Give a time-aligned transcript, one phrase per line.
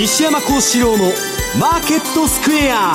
[0.00, 1.12] 西山孝四郎の
[1.60, 2.94] マーケットスクエア。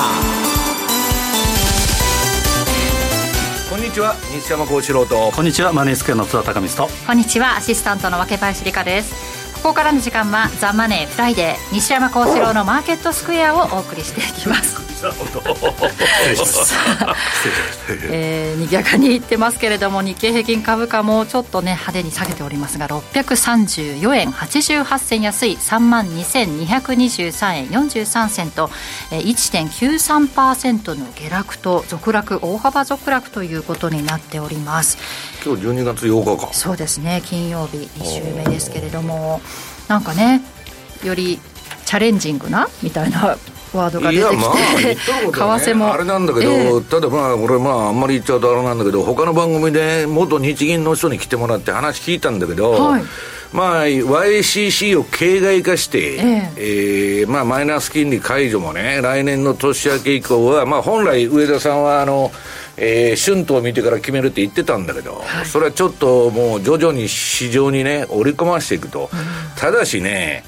[3.70, 5.30] こんにちは西山孝四郎と。
[5.30, 6.96] こんにちはマネースクエアの津田隆光と。
[7.06, 9.54] こんにちはアシスタントの若林理香です。
[9.62, 14.85] ここからの時間は「ザ・マネーフライデー西山孝四郎のマーケットスクエア」をお送りしていきます
[18.10, 28.70] えー、にぎやかにいってますけれども日経平均株価もちょっとね派手に下げておりますが634円88銭安い3万2223円43銭と、
[29.10, 34.98] えー、1.93%の下落と続落大幅続落ということになっております。
[35.44, 36.52] 今日12月8日か。
[36.52, 39.40] そうですね金曜日2週目ですけれども
[39.88, 40.42] なんかね
[41.04, 41.38] より
[41.84, 43.36] チャレンジングなみたいな
[43.74, 45.92] ワードが出てきて、まあ、為替も。
[45.92, 53.02] あれなんだけど、えー、ただまあ俺まああんまり言っちゃうとあれなんだけど他の番組で元日銀の人に来てもらって話聞いたんだけど、はい、
[53.52, 62.30] まあ YCC を形骸化して、えー、えー、まあマイナス金利解除もね来年の年明け以降はまあ本来上田さんはあの
[62.78, 69.08] えー、春闘を見てから決めるって言ってたんだけど、はい、それはちょっともう徐々に市場にね、織り込ましていくと。
[69.12, 69.18] うん、
[69.56, 70.44] ただしね、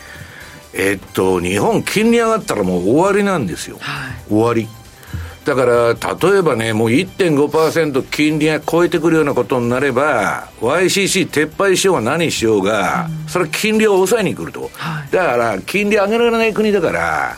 [0.74, 4.68] えっと、日本、金利上がったらもう終わりなんですよ、はい、終わり。
[5.44, 14.70] だから、例えばね、もう1.5%金利が超えてくるようなことになれば、YCC 撤廃しようが何しようが、うん、それは金利を抑えに来ると。
[14.74, 17.36] はい、だから、金利上げられない国だから、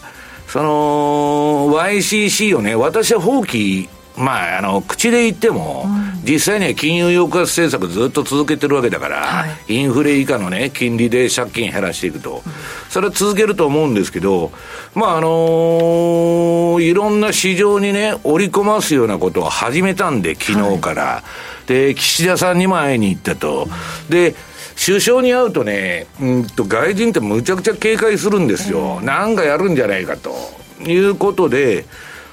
[0.49, 3.89] その、YCC をね、私は放棄
[4.21, 12.53] まあ、あの口で言っても、うん、実際には金融抑圧政策ずっと続けてるわけだから、はい、インフレ以下の、ね、金利で借金減らしていくと、うん、
[12.91, 14.53] それは続けると思うんですけど、
[14.95, 21.03] まああのー、いろんな市場にね、織り込ますようなことを始めたんで、昨日から。
[21.03, 21.23] は
[21.65, 23.69] い、で、岸田さんにも会いに行ったと。
[24.09, 24.35] で
[24.83, 30.35] 首相に会うとね、うんと外人ってむちゃくちゃ警戒するんですよ、なんかやるんじゃないかと。
[30.87, 31.85] いうことで、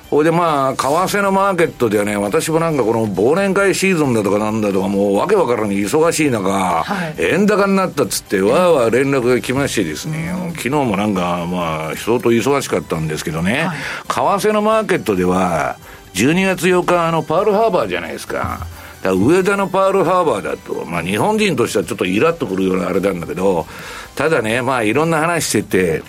[0.10, 15.78] ほいでまあ、為替のマーケットではね、私もなんかこの忘年会シーズンだとかなんだとか、もうわけわからんに忙しい中、はい、円高になったっつって、わーわー連絡が来ましてですね、うん、昨日もなんかまあ、相当忙しかったんですけどね、はい、為替のマーケットでは、
[16.14, 18.66] 12月8日、あの、パールハーバーじゃないですか。
[19.04, 23.66] だ上田のパールハーバーだと、まあ日本人としてはちょっとイラッとくるようなあれなんだけど、
[24.16, 26.04] ただね、まあいろんな話してて、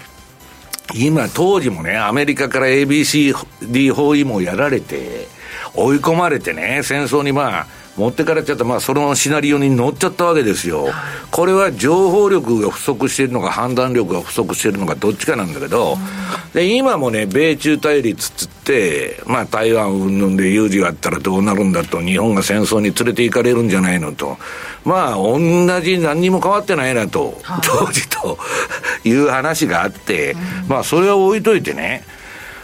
[0.95, 5.29] 今、当時もね、アメリカから ABCD 包囲網やられて、
[5.75, 7.67] 追い込まれてね、戦争にまあ、
[7.99, 10.87] 持ってかれちゃった、まあ、そのシナリオに乗っちゃったわけですよ。
[11.33, 15.99] これは情報力が不足しているのか、判断力が不足しているのか、どっちかなんだけど、
[16.55, 24.39] で、今もね、米中対立つって、まあ、台湾云々で有事があったらどうなるんだと、日本が戦争に連れて行かれるんじゃないのと、
[24.85, 25.41] まあ、同
[25.81, 28.39] じ、何にも変わってないなと、当時と
[29.03, 30.37] いう話があって、
[30.69, 32.05] まあ、それは置いといてね、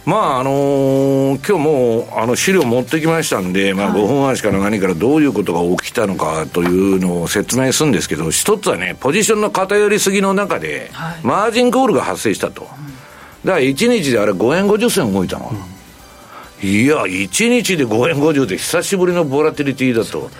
[0.07, 10.91] まああのー、今日もあの資料持ってきましたんで、まあ、5分足から何からどういうことが起きたのかというのを説明するんですけど、一つはね、ポジションの偏りすぎの中で、
[11.23, 12.65] マージンコールが発生したと。
[13.45, 15.51] だから1日であれ5円50銭動いたの。
[15.51, 20.31] うん、いや、1日で5円50で久しぶりのボラティリティだと。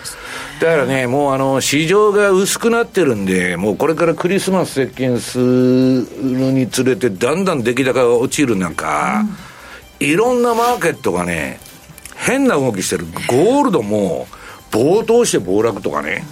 [0.59, 6.05] だからね、もうあの、市場が薄くなってるんで、もうこれからクリスマス接近する
[6.51, 9.54] につれて、だんだん出来高が落ちる中、うん
[9.99, 11.59] いろんなマーケットがね、
[12.15, 13.05] 変な動きしてる。
[13.27, 14.27] ゴールドも、
[14.71, 16.25] 暴騰して暴落とかね。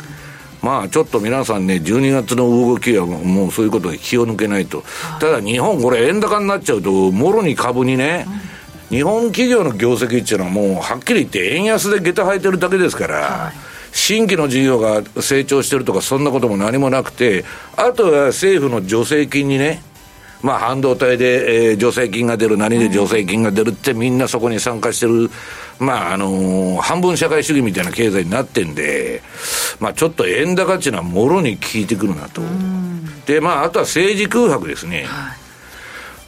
[0.61, 4.83] まあちょっと皆さんね、12月の動きはもうそういうことで気を抜けないと。
[5.19, 8.25] ただ日本これ円高になっちゃうと、もろに株にね、
[8.89, 13.53] 日本企業の業績っていうのはもうはっきり言って円安で下駄履いてるだけですから、
[13.91, 17.43] 新規の事業が成長してるとかそんなことも何もなくて、
[17.75, 19.83] あとは政府の助成金にね、
[20.43, 25.31] まあ、半導体で、えー、助成金が出る、何で助成金が出るって、みんなそこに参加してる、
[25.79, 29.23] まあ、あのー、半分社会主義みたいな経済になってんで、
[29.79, 32.41] まあ、ちょっと円高っていうのはもろに効いてくるなと。
[33.25, 35.05] で、まあ、あとは政治空白ですね。
[35.05, 35.43] はい。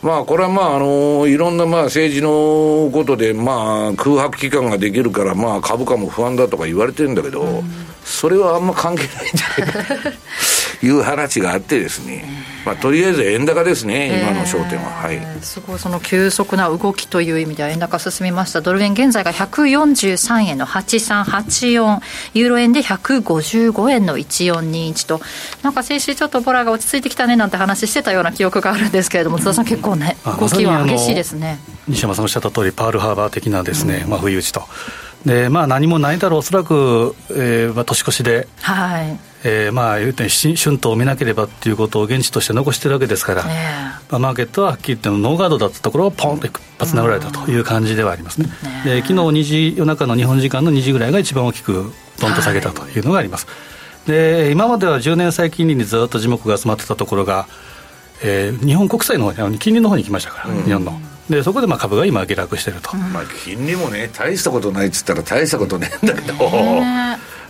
[0.05, 7.63] まあ、これはまあ、あの、いろんなまあ政治のことで、まあ、空白期間ができるから、まあ、株価も不安だとか言われてるんだけど、
[8.03, 10.15] それはあんま関係ないんじゃないかと
[10.83, 12.25] いう話があってですね、
[12.65, 14.89] まあ、とりあえず円高ですね、今の焦点は。
[14.89, 18.61] はい、すごい、その急速な動きという意味では円高進みました。
[18.61, 22.01] ドル円現在が143円の8384、
[22.33, 25.21] ユーロ円で155円の1421と、
[25.61, 31.59] なんか先週ちょっとボラが落ち着いてきたねなんて話してたような記憶があるんですけれども、津田さん結構ね、動きは激しいですね。
[31.87, 34.63] 西山さんおっしゃった通り、パールハーバー的なですね、うん、まあ、不意打ちと。
[35.25, 48.49] でまあ、何もないだろう、おそらく、えーまあ、年越しで、はいえー、まあ言うて春闘を見なければっていうことを現地として残してるわけですから、まあ、マーケットははっきり言ってノーガードだったところをポンと一発殴られたという感じではありますね、
[48.83, 53.53] で昨日2時夜中の日本時間の2時ぐらいが一番大きくドンと下げたというのがあります、は
[54.07, 57.47] い、で今までは10年債金利にずっと地目が集まってたところが、
[58.23, 60.93] えー、日本国債の方に金利の方に行きましたから、うん、日本の。
[61.29, 66.35] でそこでまあ株が今下落してると、まあ、金利もね大したことないっつったら大したことねえんだけど、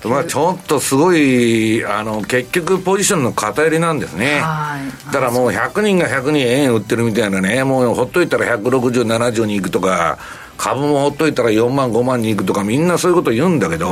[0.03, 10.19] まあ、ちょっとすごいあの結局ポジションの偏りなんですね、だからもう100人が100人円売ってるみたいなねもうほっといたら16070に行くとか
[10.57, 13.89] 株もほっといたら4万5万に行くとかみんなそういうこと言うんだけど、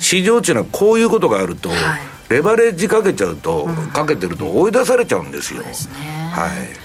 [0.00, 1.70] 市場っていうのはこういうことがあると、
[2.28, 5.62] レバレッジかけちゃうと、かけてると追い出されちゃうんですよ。
[5.62, 6.83] はい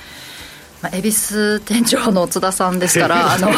[0.81, 3.49] まあ、恵比寿店長の津田さんですから、あの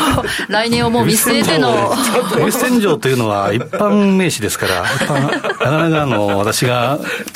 [0.49, 1.93] 来年をもう見据えての。
[2.39, 7.31] 恵比寿店長というのは一般名詞ですから、なかなかあの私が、ね、い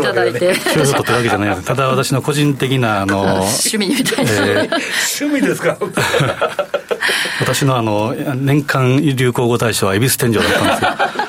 [0.00, 0.54] ただいて。
[0.54, 5.76] 賞を取ってるわけじゃないただ私の個人的なあの趣味みたいな、えー、趣味ですか？
[7.40, 11.27] 私のあの年間流行語大賞は恵比寿天井だったんですよ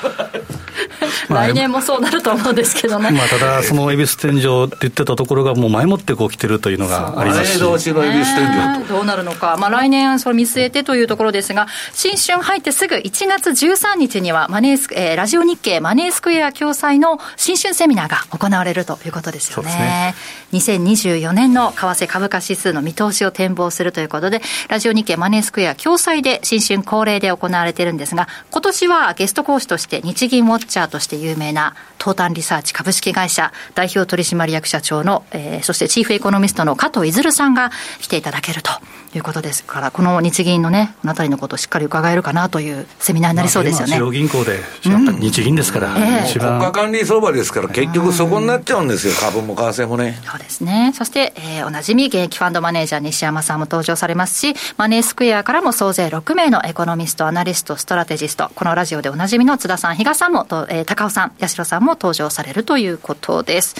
[1.28, 3.10] 来年もそうなると思うんですけどね。
[3.10, 7.60] まあ、ただ、その恵比寿天井って言ってたところが、もう前もってこう来てるというのがありますし。
[7.60, 9.56] 前通しの恵比寿天井どうなるのか。
[9.58, 19.70] まあ、来年、それ見据えてというところですが、新春入ってすぐ1月13日には、マネース、えー、ラジオ日経マネースクエア共催の新春セミナーが行われるということですよね。
[19.70, 20.14] ね
[20.52, 37.70] 2024年の為替株価指数の見通しを展望するということで、ラジオ日経マネースクエア共催で新春恒例で行われているんですが、今年はゲスト講師として日銀ウォッチャーとして有名な東端リサーチ株式会社代表取締役社長の、えー、そしてチーフエコノミストの加藤いさんが
[38.00, 38.70] 来ていただけると
[39.14, 43.96] いうことですから、この日銀のね、このあたりのことをしっかり伺えるかなというセミナーになりそうですよね。
[43.96, 50.20] 中央銀行で、やっぱり日銀ですから、うんえー、国家管理相場ですから、結局そこになっちゃうんですよ、株も為替もね。
[50.24, 50.92] そうですね。
[50.96, 63.74] そして、えー、おなじみ現役ファンドマネージャー西山さんも登場されますし、マネースクエアからも総勢6名のエコノミスト、アナリスト、ストラテジスト、このラジオでおなじみの津田さん、比嘉さんも、とえー、高尾さん、八代さんも登場されるということです。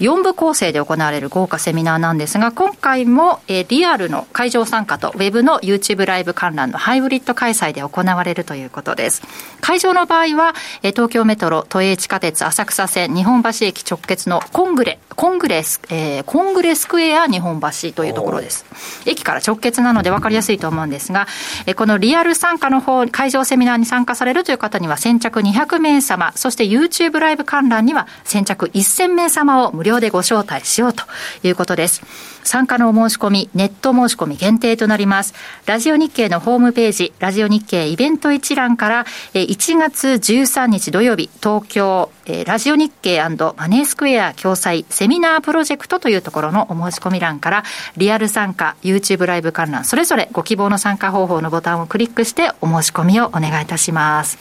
[0.00, 9.20] 4部構成で行われる豪華セミナーなんですが、今回も、えー、リアルの会場参加とウェブの YouTube ライブ観覧のハイブリッド開催で行われるということです。
[9.60, 18.64] 会場の場合は、東京メトロ、都営地下鉄、浅草線、日本橋駅直結のコングレ、コングレス、えー、コングレスクエア日本橋というところです。
[19.06, 21.26] 駅から直結なので分かりやすいと思うんですが、
[21.66, 31.04] えー、このリアル参加の方、会場セミナーに参加されるという方には先着200名様、そして YouTube ライブ観覧には先着1000名様を無料でご招待しようと
[31.42, 32.02] いうことです。
[32.42, 35.34] 参加のお申し込み、ネット申し込み限定となります。
[35.66, 42.10] ラジオ日経のホームページ、ラジオ日経イベント一覧から、1月13日土曜日、東京、
[42.46, 47.64] ラジオ日経マネースクエア共催セミナープロジェクトというところのお申し込み欄から、
[47.96, 54.36] リアル参加、YouTube ライブ観覧、それぞれご希望の参加方法のボタンをクリックしてお申し込みをお願いいたします。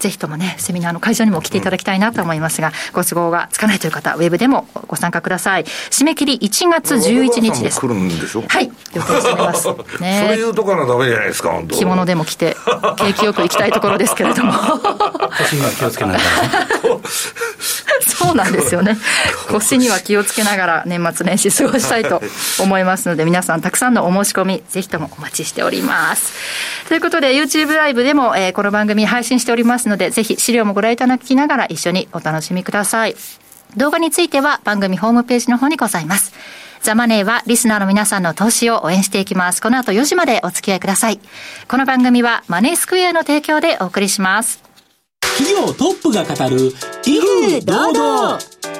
[0.00, 5.64] ぜひともね、セミナーの会場にも来ていただきたいなと思いますが、うん、ご都合がつかないという方、ウェブでもご参加ください。
[5.64, 7.80] 締め切り1月11日です。
[7.80, 8.42] 来るんでしょ？
[8.46, 9.68] はい、予定しております。
[10.02, 12.54] ね、それ言うとからダメじゃないですか、着物でも着て、
[12.98, 14.52] 景気よく行きたいところですけれども。
[15.38, 16.20] 腰には気をつけながら、
[18.22, 18.96] そうなんですよね。
[19.50, 22.22] 腰には気をつけながら年末年始過ごしたいと
[22.60, 26.32] 思いますので、皆さんたくさんのお申し込み、ぜひともお待ちしております。
[26.88, 33.16] ということで、YouTube ライブでも、えー、この番組配信しておりますので、ぜひ資料もご覧いただきながら一緒にお楽しみください。
[33.76, 36.32] 動画については番組ホームページの方にございます。
[36.82, 39.62] ザ・マネーはリスナーの皆さんの投資を応援していきます。
[39.62, 41.20] この後4時までお付き合いください。
[41.68, 44.71] この番組はマネースクエアの提供でお送りします。
[45.38, 46.72] 企業トップが語る
[47.06, 48.38] 威風堂々。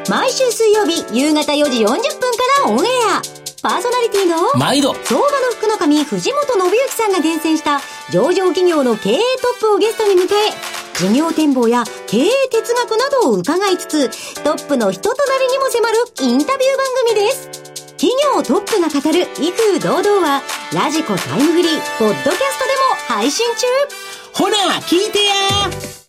[0.08, 1.98] 毎週水曜日夕方4時40分か
[2.66, 3.22] らオンエア。
[3.62, 4.94] パーソナリティの毎度。
[5.04, 7.80] 相場の福の神藤本信之さんが厳選した
[8.10, 10.28] 上場企業の経営トップをゲストに迎え
[10.98, 17.48] 事業展望や経営哲学などを伺いつつトップの人となりにも迫るインタビュー番組です。
[17.96, 20.42] 企業トップが語る威風堂々は
[20.74, 22.36] ラジコタイムフリーポッドキャストで
[23.08, 23.66] も配信中。
[24.34, 26.01] ほら聞いてや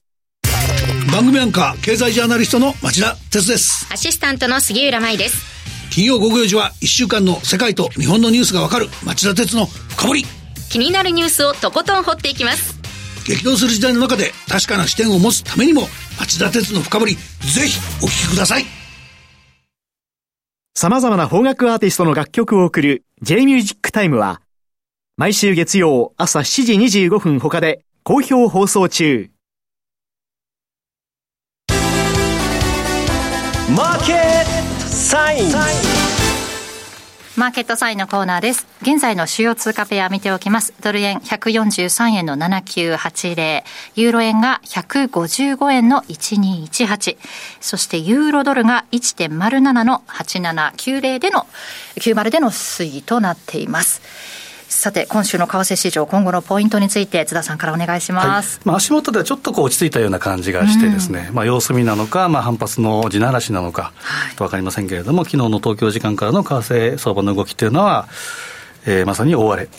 [1.14, 3.88] 番組アンカー経済ジャーナリストの町田哲です。
[3.94, 5.46] アシスタントの杉浦舞です。
[5.92, 10.26] 金曜午後4時は1週間の世界と日本のニュースがわかる町田哲の深掘り。
[10.72, 12.80] 気になるニュースをとことん掘っていきます。
[13.28, 15.84] 激動する時代の中で確かな視点を持つためにも
[16.20, 17.20] 町田哲の深掘りぜ
[17.68, 18.66] ひお聞きください。
[20.74, 24.42] 様々な邦楽アーティストの楽曲を送る J-Music Time は
[25.18, 29.33] 毎週月曜朝7時25分他で好評放送中。
[33.70, 34.18] マーケッ
[34.82, 35.52] トサイン
[37.38, 38.68] マーケットサインのコーナーです。
[38.82, 40.74] 現在の主要通貨ペア見ておきます。
[40.82, 43.64] ドル円143円の7980、
[43.96, 47.18] ユーロ円が155円の1218、
[47.62, 51.48] そしてユーロドルが1.07の8790での、
[51.96, 54.02] 90での推移となっています。
[54.74, 58.58] さて、今週の為替市場、今後のポイントについて、津田さんからお願いします。
[58.58, 63.94] はい、まあ、足元ではちょっとこう落ち着いたような感じがしてですね、うん、まあ、様子見なのか、まあ、反発の地ならしなのか、
[64.36, 68.08] と分かりませんけれども、昨日の東京時間からの為替相場の動きというのは、
[68.86, 69.70] えー、まさに大荒れ。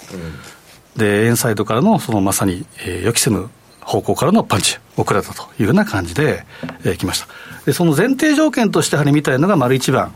[0.94, 6.46] うん、で、円サイドからの、そのまさに、えー、予期せぬ方向からのパンチ、遅れたというような感じで、
[6.84, 7.26] えー、来ました。
[7.66, 10.14] で、その前提条件として、やはり見たいのが、丸一番。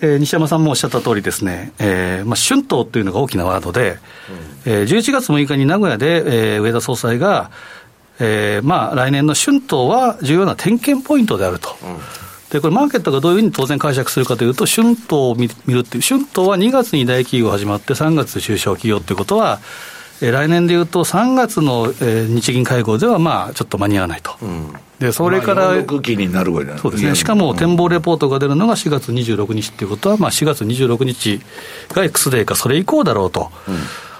[0.00, 3.98] えー、西山さんもおっしゃった通りですね、えーまあ、春闘というのが大きなワードで、
[4.66, 7.50] うん、えー、11月6日に名古屋で、えー、上田総裁が、
[8.20, 11.76] えーまあ、来年の春闘は重要な点検ポイントであると。
[11.82, 11.98] うん。
[12.50, 19.60] で、これ、マーケットがどういうふうに当然解釈するかというと、春闘を見るっていう、春闘は2月に大企業始まって、3月中小企業ということは、
[20.20, 24.36] えー、来年でいうと、3月の、えー、日銀会合では、まあ、ちょっと間に合わないと。
[24.42, 24.72] うん。
[24.98, 31.40] でそれから、になるわけそうですね、しかも展望レポートが出るのが4月26日っていうことは、まあ、4月26日
[31.92, 33.74] が X デーか、それ以降だろうと、うん、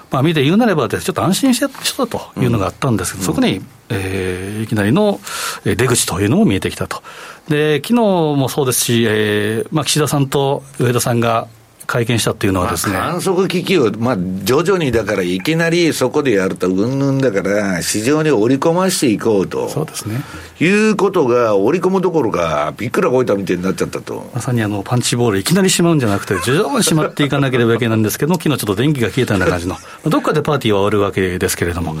[0.09, 5.19] まあ、見て言うなれば、ちょっと安心してたというのがあったんですけど、うん、そこに、えー、いきなりの
[5.65, 7.03] 出口というのも見えてきたと。
[7.49, 11.47] で昨日もそうですし、えーまあ、岸田さんと上田さんが
[11.89, 12.95] 会見したっていうのはですね。
[12.95, 19.67] 観測機器を、まあ、徐々にだから、いきなりそこでやると、うんぬんだから、市場に織り込ましていこうと。
[19.69, 20.21] そうですね。
[20.59, 24.29] いうことが、織り込むどころか、びっくらこいたみたいになっちゃったと。
[24.35, 31.95] まさにあの、パンチボール、いきなりしまうんじゃなくて、徐々にしまっていかなければいけないんですけど昨日ちょっと電気が消えたような感じの、どっかでパーティーは終わるわけですけれども。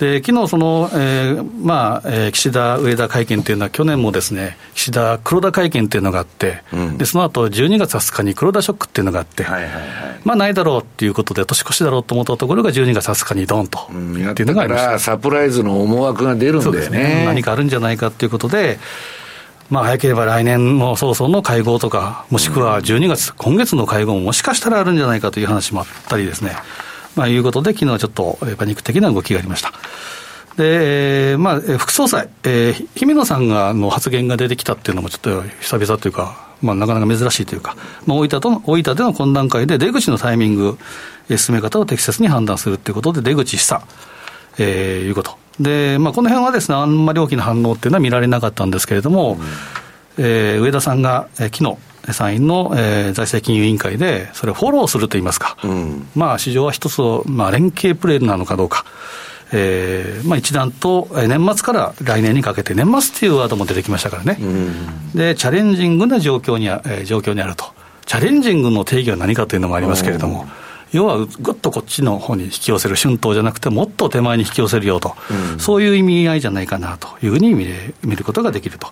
[0.00, 9.82] で、昨日その、えー、まあ、えー、岸田、上田会見というのは、去年もですね、岸田、黒田会見というのがあって、うん、で、その後、12月20日に黒田ショックっていうのがあって、はいはいはい。
[10.24, 14.98] まあないだろうっていうことで、年越しだろうと思ったところが12月20日にドンと、うん、っていうのがありました。
[14.98, 16.98] サプライズの思惑が出るんだよね。
[16.98, 17.24] ね。
[17.26, 18.78] 何かあるんじゃないかっていうことで、
[19.68, 26.56] まあ、早ければ来年の早々の会合とか、もしくは12月、今月の会合ももしかしたらあるんじゃないかという話もあったりですね、
[27.20, 29.74] まあ、いうことで、昨日はちょっとパニック的な動きがありました。
[30.56, 40.78] で、まあ、副総裁、えー、姫野さんがの発言が出てきたっていうのも、ちょっと久々というか、まあ、なかなか珍しいというか、まあ、大分と大分での懇談会で出口のタイミング、
[41.28, 43.82] 進め方を適切に判断するということで、出口示唆、
[44.58, 45.36] えー、いうこと。
[45.60, 51.76] で、まあ、この辺はですね、あんまり大きな反応っていうのは見られなかったんですけれども、うん、えー、上田さんが、えー、昨日、
[52.12, 58.84] 参院の、えー、財政金融委員会で、それをフォローするといいますか、うん、まあ、市場は一つ、まあ、連携プレーなのかどうか。
[59.52, 64.38] えーまあ、一段と年末から来年にかけて、年末っていうワードも出てきましたからね、
[65.12, 67.64] でチャレンジングな状況にあ、えー、状況にあると、
[68.06, 70.46] チャレンジングの定義は何かというのもありますけれども。
[70.92, 75.14] 要はぐっとこっちの方に引き寄せる、春闘じゃなくて、もっと手前に引き寄せるよと、
[75.52, 78.88] うん、そういう意味合いじゃないかなというふうに見れ見ることができると。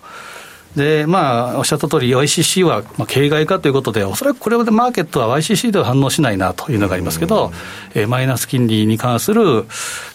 [0.75, 7.51] で、まあ、おっしゃった通り、YCC は、まあ、形骸化ということで、おそらくこれでマーケットは YCC では反応しないなというのがありますけど、
[7.95, 9.65] えー、マイナス金利に関する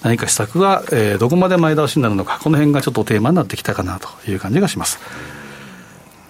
[0.03, 5.01] 何か施策が、えー、どこまで前倒しになるのか、この辺がちょっとテーマになってきたかなという感じがします。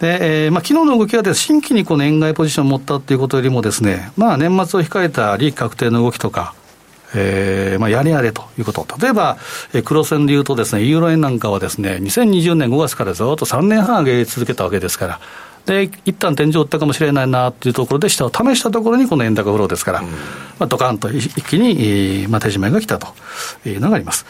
[0.00, 6.54] で、えー、まあ、昨日の動きはで新規にこの円買いポジションを持ったということよりもですね、まあ、年末を控えた利益確定の動きとか、
[7.14, 9.38] えーまあ、やれやれということ、例えば、
[9.73, 15.21] えー、黒線でいうとです、ね、ユーロ円なんかはです、ね、2020年5月からずっと3年半上げ続けたわけですから、
[15.66, 20.16] で一旦天井打ったかもしれないなというところで、下を試したところにこの円高フローですから、うん、ま
[20.61, 23.09] あ、ドカンと一気に、まあ、手締めが来たと
[23.66, 24.26] いうのがあります。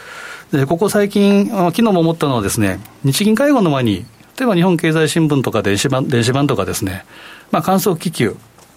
[0.51, 4.05] でここ最近、昨日も思ったのはですね、日銀会合の前に、
[4.37, 7.05] 例えば日本経済新聞とか電子版電子版とかですね、
[7.51, 8.35] まあ、観測気球、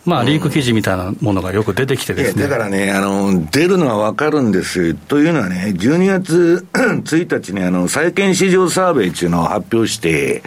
[0.08, 4.94] まあ、リーク記事みたいなものがよく出てきてですね、だからね、あの出るのは分かるんです。
[4.94, 10.42] というのはね、12月1日にあの債券市場サーベイっていうのを発表して、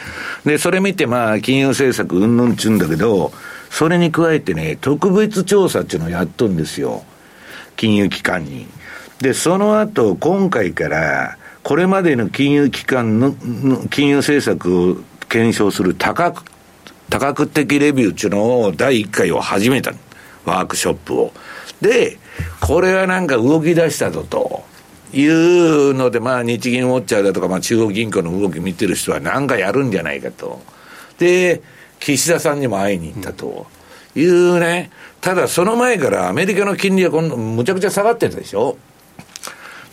[0.45, 3.31] でそれ見て、まあ、金融政策うんぬんちゅうんだけど、
[3.69, 7.03] それに加えてね、特別調査っていうのをやっとるんですよ、
[7.75, 8.65] 金融機関に。
[9.21, 13.35] で、その後今回から、これまでの金融機関の
[13.91, 14.97] 金融政策を
[15.29, 16.41] 検証する多角
[17.11, 19.91] 多角的レビューっていうのを第1回を始めた。
[20.45, 21.33] ワークショップを。
[21.81, 22.17] で、
[22.61, 24.63] これはなんか動き出したぞと。
[25.13, 30.61] いうので、まあ、日銀ウォッチャーだとか、まあ、中央銀行の動き見てる人は何かやるんじゃないかと。
[31.19, 31.61] で、
[31.99, 33.67] 岸田さんにも会いに行ったと。
[34.15, 34.89] いうね。
[35.19, 38.77] ただ、その前からアメリカの金利は今度、むちゃくちゃ下がってたでしょ。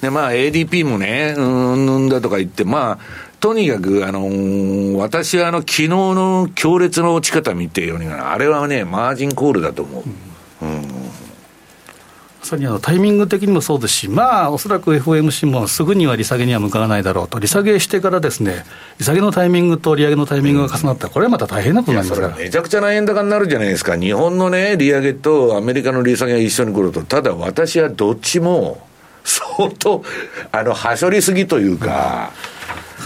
[0.00, 10.04] で、まあ、ADP もね、うん、うんだとか言って、まあ、とにかく、あのー、私はあの、昨日の強烈の落ち方見てように、あれはね、マージンコールだと思う。
[10.62, 11.08] うん、うん
[12.48, 18.64] さにあのタイミング的にもそうですし、まあ、おそらく FOMC もすぐには利下げには向かわないだろうと、利下げしてからですね、
[18.98, 28.80] 利下げのタイミングと利上げのタイミングが重なったら、これはまた大変なことになりますからめちゃくちゃな円高になるじゃないですか、日本のね、利上げとアメリカの利下げが一緒に来ると、ただ私はどっちも
[29.24, 30.02] 相当、
[30.52, 32.32] あの、はしょりすぎというか。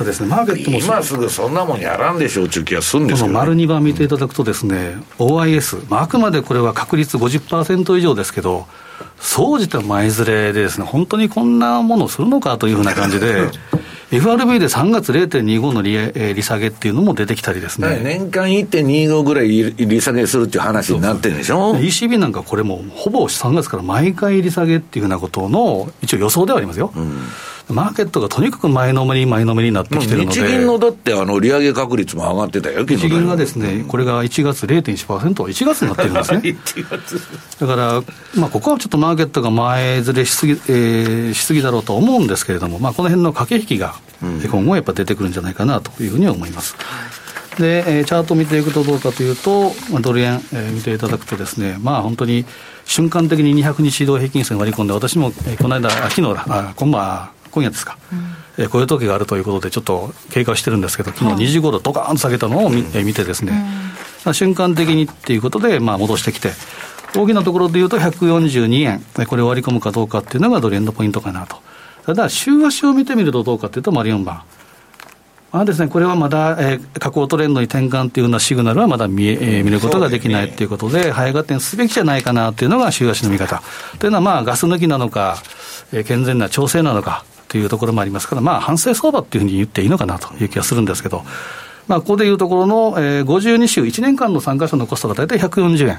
[0.02, 8.66] そうですね、マーケットも今すぐそんなもんやらんでしょうという気がするんですけど、ね、丸2番見ていただくとですね、OIS、まあ、あくまでこれは確率50%以上ですけど、
[9.18, 13.48] 総じて前ずれでですね、本当にこんなものをするのかというふうな感じで、
[14.10, 18.00] FRB で3月0.25の利利下げっていうのも出てきたりですね。
[18.02, 26.92] 年間1.25ぐらい利下げするっていう話になってるんでしょ ?ECB なんかこれもほぼ3月から毎回利下げっていうふうなことの一応予想ではありますよ。
[26.94, 27.22] うん
[27.68, 36.56] マーケットがとにかく前のめり、前のめりになってきてるので、日銀のだってあの利上げ確率も上がってたよ、日銀がですね、これが1月0.1%、1月になってるんですね。
[37.60, 38.02] だから、
[38.34, 46.76] まあ、ここはちょっとマーケットが前ずれしすぎ,、えー、しすぎだろうと思うんですけれども、まあ、この辺の駆け引きが今後やっぱ出てくるんじゃないかなというふうに思います。
[47.58, 52.46] で、えー、チャートを見ていくとどうかというと、ドル円、えー、見ていただくとですね、まあ本当に
[52.84, 63.52] 瞬間的に200日移動平均線割り込んで、私も、えー、この間、昨日あ、今晩、今夜ですか、うん、えー、雇用統計があるということで、ちょっと経過してるんですけど、昨日2時ごろ、ドカーンと下げたのを見,、えー、見てですね、
[64.26, 66.50] うん、瞬間的にっていうことで、まあ、戻してきて、
[67.14, 71.56] 大きなところでいうと142円、これを割り込むかどうかっていうのがドル円のポイントかなと。
[72.06, 74.42] ただ、週足を見てみるとどうかというと、丸4番。
[75.52, 83.62] まあですね、これはまだ、えー、下降トレンドに転換というようなシグナルはまだ見,、えー、見ることができないということで、早合点すべきじゃないかなというのが週足の見方。
[83.98, 85.36] というのは、まあ、ガス抜きなのか、
[85.92, 91.22] えー、健全な調整なのかというところもありますから、まあ、反省相場っていうふうに言っていいのかなという気がするんですけど、
[91.86, 95.98] まあ、ここでいうところの、えー、52週、1年間の参加者のコストが大体140円。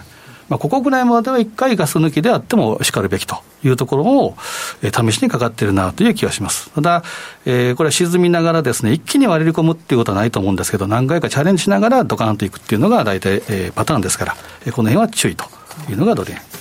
[0.49, 4.35] まあ、ここぐらいまでは1回ガス抜きであってもしかるべきというところを、
[4.81, 6.71] えー、試しにかかっているなという気がします。
[6.71, 7.03] ただ、
[7.45, 14.35] えー、これは沈みながらですね、一気に割り込むっていうことはないと思うんですけど、何回かチャレンジしながらドカーンといくっていうのが大体、えー、パターンですから、
[14.65, 15.45] えー、この辺は注意と
[15.87, 16.52] いうのがドル円。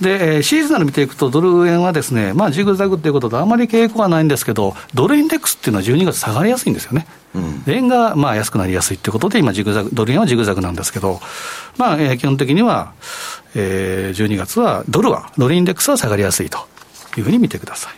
[0.00, 7.06] で、シーズナル見ていくと、ドル円はですね、まあ、ジグザグということで、あまり傾向はないんですけど、ドルインデックスっていうのは12月下がりやすいんですよね。
[7.34, 11.20] うん、円がまあ安くなりやすいということで、今、ジグザグ、ドル円はジグザグなんですけど、
[11.76, 12.92] まあ、えー、基本的には、
[13.54, 16.58] えー、12月は、ドルは、ドルインデックスは下がりやすいと
[17.16, 17.94] いうふうに見てください。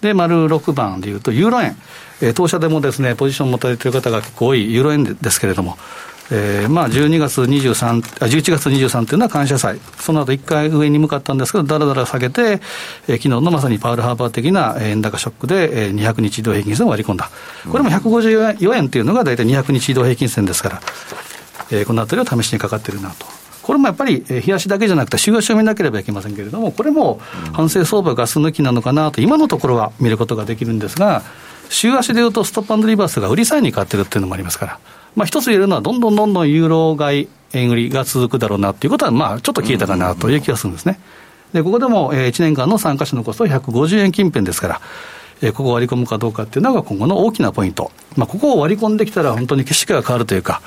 [0.00, 1.76] で、丸6番でいうと、ユーロ円。
[2.22, 5.76] えー、当社でもですね、ポジションを持たれている方が結構多いユーロ円ですけれども、
[6.30, 12.60] えー、まあ12月23、11月23というのは感謝祭、その後一回上に向かったんですけど、だらだら下げて、
[13.08, 17.30] えー、昨日のまさにパウルハーバー的な円高ショックで、えー、200日移動平均線を割り込んだ、
[17.70, 20.80] これも154円というのが大体200日移動平均線ですから、
[21.70, 23.26] えー、このあたりは試しにかかってるなと。
[23.62, 27.20] これもやっぱり、冷やしだけじゃなくて、週足を見なければいけませんけれども、これも
[27.52, 31.24] 反省相場ガス抜きなのかなと、今のところは見ることができるんですが、
[31.68, 34.78] 週足でいうと、ストップリバースが売りサインに変わってるっていうのもありますから。
[35.16, 41.00] まあ、一つ言えるのは、どんどんどんどんユーロ買い、円売りが続くだろうなということは、まあ、ちょっと消えたかなという気がするんですね。
[41.52, 44.80] で、ここでも、えー、1年間の参加者のコストは150円近辺ですから、
[45.40, 47.90] えー、ここを割り込むかどうかっていうのが今後の大きなポイント。
[48.16, 50.60] まあ、ここを割り込んできたら本当に景色が変わるというか、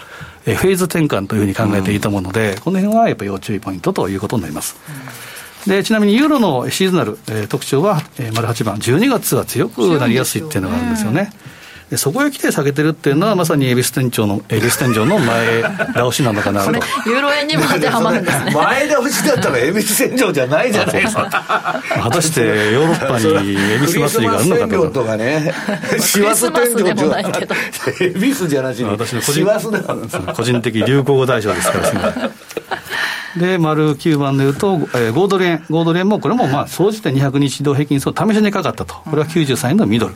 [0.46, 4.78] えー、フェーズ転換というふうに考えていいと思うので、この辺はやっぱ要注意ポイントということになります。
[5.68, 11.32] でちなみにユーロのシーズナル、えー、特徴は、えー、丸8番、12月は強くなりやすいっていうのがあるんですよね。
[11.90, 16.72] でそこへ来て下げてるっていうのは、まさに恵比寿店長の、恵比寿店長の前倒しなのかなと。
[16.72, 18.52] ユーロ円にも当てはまるんですね。
[18.56, 21.82] 前倒しだったら恵比寿店長じゃないじゃないですか。
[22.04, 24.90] 果たしてヨーロッパに恵比寿祭りがあるのかと。
[25.02, 25.52] とかね。
[26.00, 27.56] 師走店長でもないけど。
[28.00, 28.90] 恵比寿じゃなしに。
[28.90, 29.46] 私の個人
[30.36, 32.30] 個人的流行語大賞ですから
[33.36, 38.96] で、丸9番でいうと、えー、5ドル円、5ドル円もこれもまあ、総じて200日移動平均数を試しにかかったと。
[38.96, 40.16] これは93円のミドル。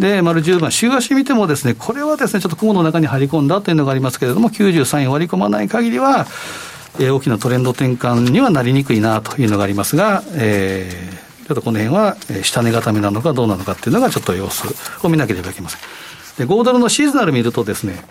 [0.00, 6.26] で、丸10番、週足見てもですね、これはですね、ちょっと雲の中に入り込んだというのがありますけれども、93円割り込まない限りは、
[6.98, 14.66] えー、大きなトレンド転換にはなりにくいなというのがありますが、えー、ちょっとこの辺は、下値固めなのかどうなのかっていうのがちょっと様子
[15.02, 15.80] を見なければいけません。
[16.38, 18.02] で、5ドルのシーズナル見るとですね、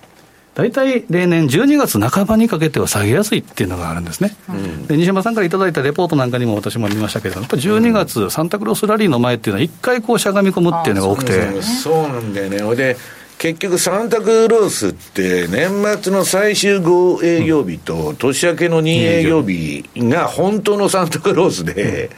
[0.54, 11.62] 大体例年12月半ばにかけては下げやすいっていうのがあるんですね、うん、で西山さんからいただいたレポートなんかにも私も見ましたけれども、やっぱり12月、サンタクロースラリーの前っていうのは、一回こうしゃがみ込むっていうのが多くて。
[11.62, 12.76] そうなんだよね。
[12.76, 12.98] で
[13.38, 22.12] 結局、サンタクロースって年末の最終5営業日と年明けの2営業日が本当のサンタクロースで、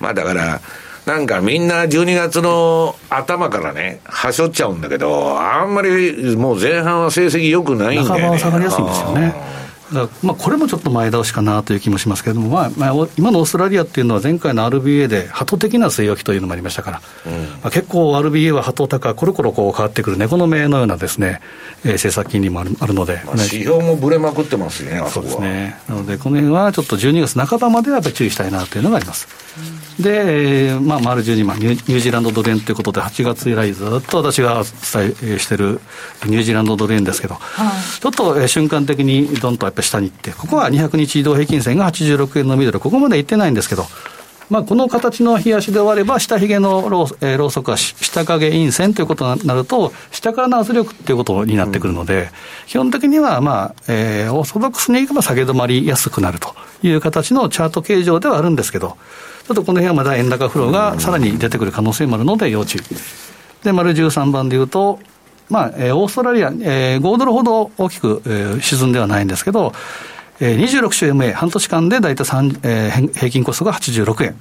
[0.00, 0.60] まあだから、
[1.06, 8.20] なんかみんな12月の頭からね、はしょっちゃうんだけど、あんまりもう前半は成績良くないんだよね。
[8.20, 9.60] 半ばは下がりやすいんですよね。
[10.22, 21.40] まあ、これもちょっと前倒しかなという気もしますけれども、まあまあ、今のオーストラリアっていうのは、前回の RBA で、鳩的な据え置きというのもありましたから、うん、まあ、結構 RBA は鳩高、コロコロこう変わってくる猫の目のようなですね、
[21.84, 25.76] えー、政策金利もあるあるので、まあ、指標もぶれまくってますね、そうですね。
[25.88, 29.26] なので、この辺はちょっと12月半ばまではやっぱり注意したいなというのがあります。
[29.58, 35.80] うんで、まあ、丸12万ニュージーランドドル円ということで、8月以来、ずっと私が伝えしてる
[36.26, 43.84] ニュージーランドドル円ですけど、はい、ちょっと瞬間的にどんとやっぱり下に行って、ここは200日移動平均線が86円のミドル、ここまで行ってないんですけど、
[44.50, 52.28] まあ、この形の冷やしで終われば、下髭のロー,、えー、ローソク足、下影陰線ということになると、下からの圧力ということになってくるので、うん、
[52.66, 62.82] 基本的には、まあえー、オーソドックスにいけば下げ止まりやすくなるという形のチャート形状ではあるんですけど、ちょっとこの辺はまだ円高フローがさらに出てくる可能性もあるので要注意。
[63.64, 64.98] で、丸13番でいうと、
[65.48, 69.72] まあ、えー、オーストラリア、えー、5ドルほど大きく、えー、沈んではないんですけど、
[70.38, 74.36] えー、26週 MA、半年間で大体3、えー、平均コストが86円。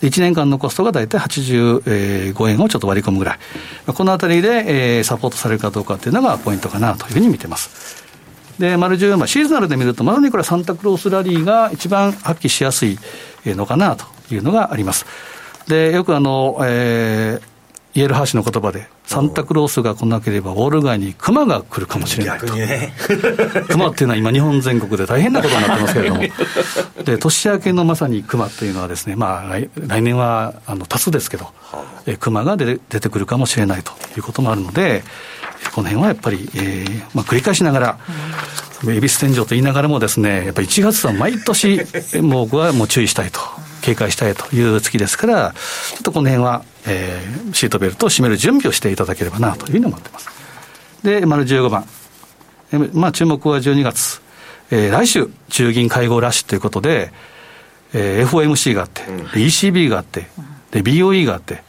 [0.00, 3.38] 1年間のコストが大体85円をちょっと割り込むぐらい。
[3.86, 8.02] このあたりで、えー、サポートされるかどうかっていうのがポイントかなというふうに見てます。
[8.58, 12.98] で、丸10、まあ、シーズナルで見ると、まさにこれサンタクロースラリーが一番発揮しやすい
[13.44, 15.06] のかなというのがあります。
[15.68, 17.52] で、よくあの、えー、
[17.94, 22.46] イエルハーシの言葉で、サンタクロースが来なければ、ウォール街に熊が来るかもしれないと。
[22.54, 22.94] ね、
[23.68, 26.22] 熊っていうのは今、日本全国で大変なことになってますけれども、
[27.04, 31.48] で年明けのまさに熊というのはですね、まあ、来来年はあの多数ですけど、
[32.06, 35.04] え熊が出てくるかもしれないということもあるので、
[35.74, 37.98] この辺はやっぱり、えーまあ、繰り返しながら、
[38.88, 41.82] 恵比寿天井と言いながらもですね、やっぱり1月は毎年、
[42.22, 43.40] 僕はもう注意したいと。
[43.82, 45.54] 警戒したいという月ですから、
[45.90, 50.28] ちょっとこの辺は、えー、シートベルトを締める準備をしていただければなというふうに思っています。
[51.02, 51.84] で、丸15番。
[52.72, 54.22] えまあ、注目は12月。
[54.70, 57.12] えー、来週、中銀会合ラッシュということで、
[57.92, 60.26] えー、FOMC があって、うん、ECB があって、
[60.70, 61.62] で、BOE があって、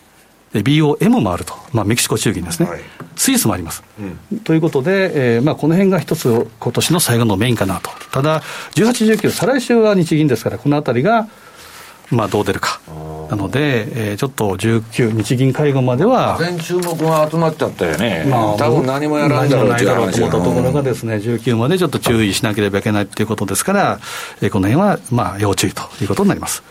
[0.53, 2.81] で BOM もあると、まあ、メキシコ中銀ですね、はい、
[3.15, 3.83] スイスもあります。
[4.31, 8.41] うん、ということで、えーまあ、この辺が一つ、今年の最後のメインかなと、ただ、
[8.75, 11.27] 18、19、再来週は日銀ですから、このあたりが
[12.13, 12.79] まあ、どう出るか。
[13.29, 16.37] なので、えー、ちょっと19、日銀会合までは。
[16.39, 18.25] 全注目が集まっちゃったよね。
[18.29, 23.99] まあ、多分何もやらんだろうっていう話と思ったところがですね、19までちょっと注意しなければいけないということですから、
[24.41, 26.63] えー、この辺は、まあ、要注意ということになります。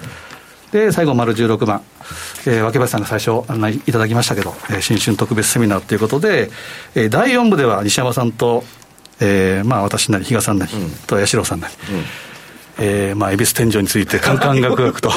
[0.71, 1.83] で、最後、丸16番。
[2.47, 6.51] えー、脇林さんが最初案内いただきましたけど、えー、新春特別セミナーということで、
[6.95, 8.65] えー、第4部では西山さんと、
[9.21, 12.05] えー、まあ私なり、比嘉さんなり、うん、と八代さんなり、うん
[12.79, 15.11] えー、まあ、恵比寿天井について、カンカンガクガクと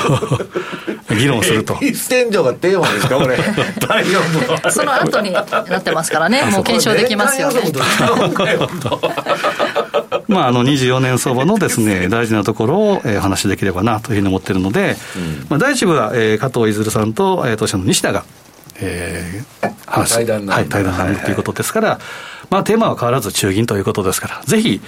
[1.15, 1.77] 議論すると。
[1.81, 3.37] 恵比寿天井がテーマですか、これ。
[3.79, 7.61] 第4部その後になってますからね、もう検証できますよね。
[10.27, 18.25] まあ、 あの24年相場のですね大事なところを、えー、話できればなというふうに思っているので、うん、まあ、第一部は、えー、加藤出さんと、えー、当社の西田が、
[18.79, 21.99] えー、話対談はい、対談ということですから、
[22.49, 24.81] まあ、テーマは変わらず中銀ということですから、ぜひ、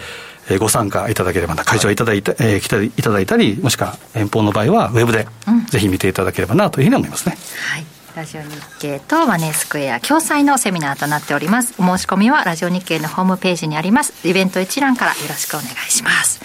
[0.50, 5.28] えご参加いただければな、会場いただいて、えー、来ていただいたり、もしくは遠方の場合はウェブで、
[5.70, 7.38] ぜひ見ていただければなというふうに思いますね。
[7.72, 7.86] はい
[8.18, 11.76] ラジオ日経とマネースクエア共催のセミナーとなっております。
[11.78, 14.28] お申し込みはラジオ日経のホームページにあります。
[14.28, 16.40] イベント一覧からよろしくお願いします。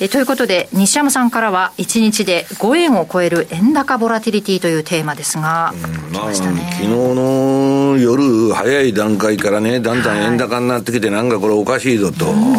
[0.00, 12.30] えということで、西山さんからは、1日で5円を超える円高ボラティリティというテーマですが、うんまあ、昨日の夜早い段階からね、だんだん円高になってきて、なんかこれおかしいぞと。
[12.30, 12.56] うん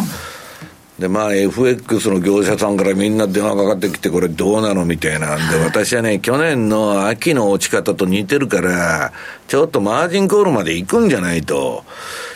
[0.98, 5.36] で、まあ FX の業者さんからみんな電話かかってきて、これどうなのみたいな。
[5.36, 9.12] んで、私はね、去年の秋の落ち方と似てるから、
[9.48, 11.84] ちょっとマージンコールまで行くんじゃないと。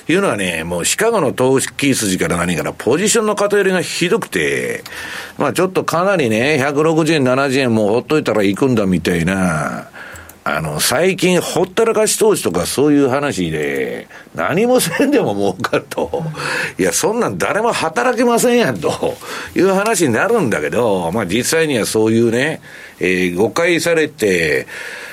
[0.09, 4.85] いうのはね、もうシカゴの投資キー筋から何から、ポジションの偏りがひどくて、
[5.37, 9.89] まあちょっとかなりね、160円、70円もうほっといたら行くんだみたいな、
[10.45, 14.07] あの、最近、ほったらかし投資とかそういう話で、
[14.37, 16.23] 何もせんでも儲かると。
[16.79, 19.17] いや、そんなん誰も働けませんやんと
[19.57, 22.61] いう話になるんだけど、まあ実際にはそういうね、
[23.01, 24.67] えー、誤解されて、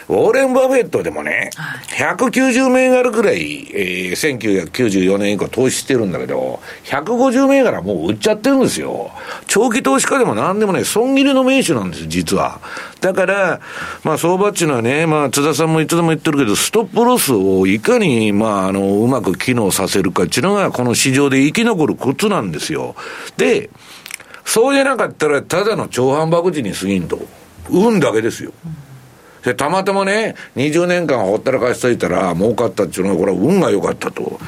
[0.09, 1.49] ウォーレン・バフェットでもね、
[1.97, 9.11] 190銘柄ぐらい、えー、1994年以降投資してるんだけど、150銘柄もう売っちゃってるんですよ。
[9.47, 12.59] 長期投資家でも何でもね、損切りの名手なんです、実は。
[12.99, 13.61] だから、
[14.03, 22.95] まあ相場っていうのはね、まあ津田さんもいつでも言ってるけど、ストップロスをいかに、まああの、うままく機能させるかっていうのが、この市場で生き残るコツなんですよ。
[23.37, 23.69] で、
[24.45, 27.19] そうじゃなかったら、ただの超反爆時に過ぎんと。
[27.69, 28.51] 運だけですよ。
[29.43, 34.39] で、たまたまね、20年間ほったらかしといたら儲かったっていうのは、これは運が良かったと。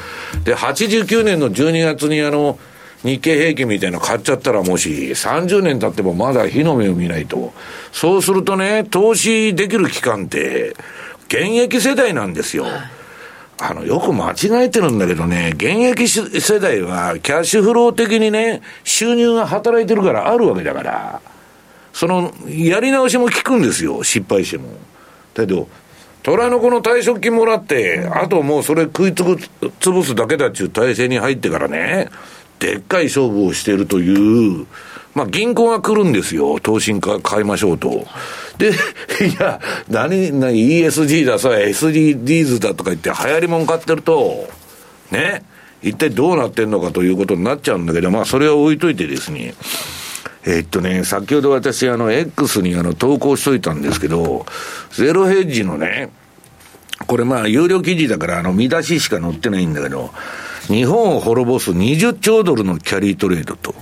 [0.44, 2.58] で、89年の12月にあの、
[3.02, 7.52] 日経平均みたいなの買っちゃったらもし30年経ってもまだ火の目を見ないと。
[7.92, 10.74] そうするとね、投資できる期間って、
[11.28, 12.66] 現役世代なんですよ。
[13.58, 21.20] あの、よく間違えてるんだけどね、現役世代はキャッシュフロー的にね、収入が働いてるからあるわけだから、
[21.92, 24.68] その、やり直しも効くんですよ、失敗しても。
[25.34, 25.68] だけど、
[26.22, 29.36] 虎の子の退職金もらって、あともうそれ食いつく、
[29.80, 32.10] 潰すだけだっていう体制に入ってからね、
[32.58, 34.66] でっかい勝負をしてるという、
[35.14, 36.58] まあ銀行が来るんですよ。
[36.60, 38.06] 投信か買いましょうと。
[38.58, 38.72] で、い
[39.38, 44.48] や、何、何、ESG だ、それ SDGs だとか言って流行りもん買ってると、
[45.10, 45.42] ね、
[45.82, 49.54] 一体どうなってんのかということになっちゃうんだけど、まあそれは置いといてですね、
[50.46, 54.46] えっとね、先ほど私、あの、X にあの、投稿しといたんですけど、
[54.92, 56.10] ゼロヘッジのね、
[57.06, 60.10] これまあ、有料記事だから、あの、見出ししか載ってないんだけど、
[60.68, 63.74] 日本を滅ぼす20兆ドルのキャリートレードと。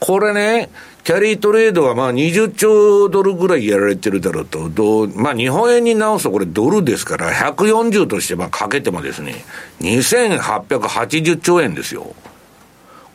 [0.00, 0.70] これね、
[1.04, 9.44] キャリートレードはまあ20兆ドルぐらいやられてるだろうと、どうまあ日本円に直すとこれドルですから、140としてまあかけてもですね、
[9.80, 12.14] 2880兆円ですよ。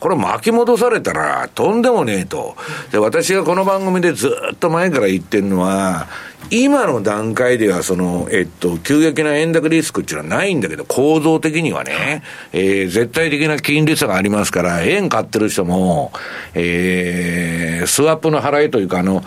[0.03, 2.57] これ巻き戻されたらとんでもねえと。
[2.91, 6.07] で、私がこの番組でずっと前から言ってるのは、
[6.49, 16.11] 今の段階ではその、えっと、急激な円高リスクっていうのはないんだけど、構造的にはね、えー、絶対的な金利差がありますから、円買ってる人も、
[16.53, 19.23] えー、スワップの払いというか、あの、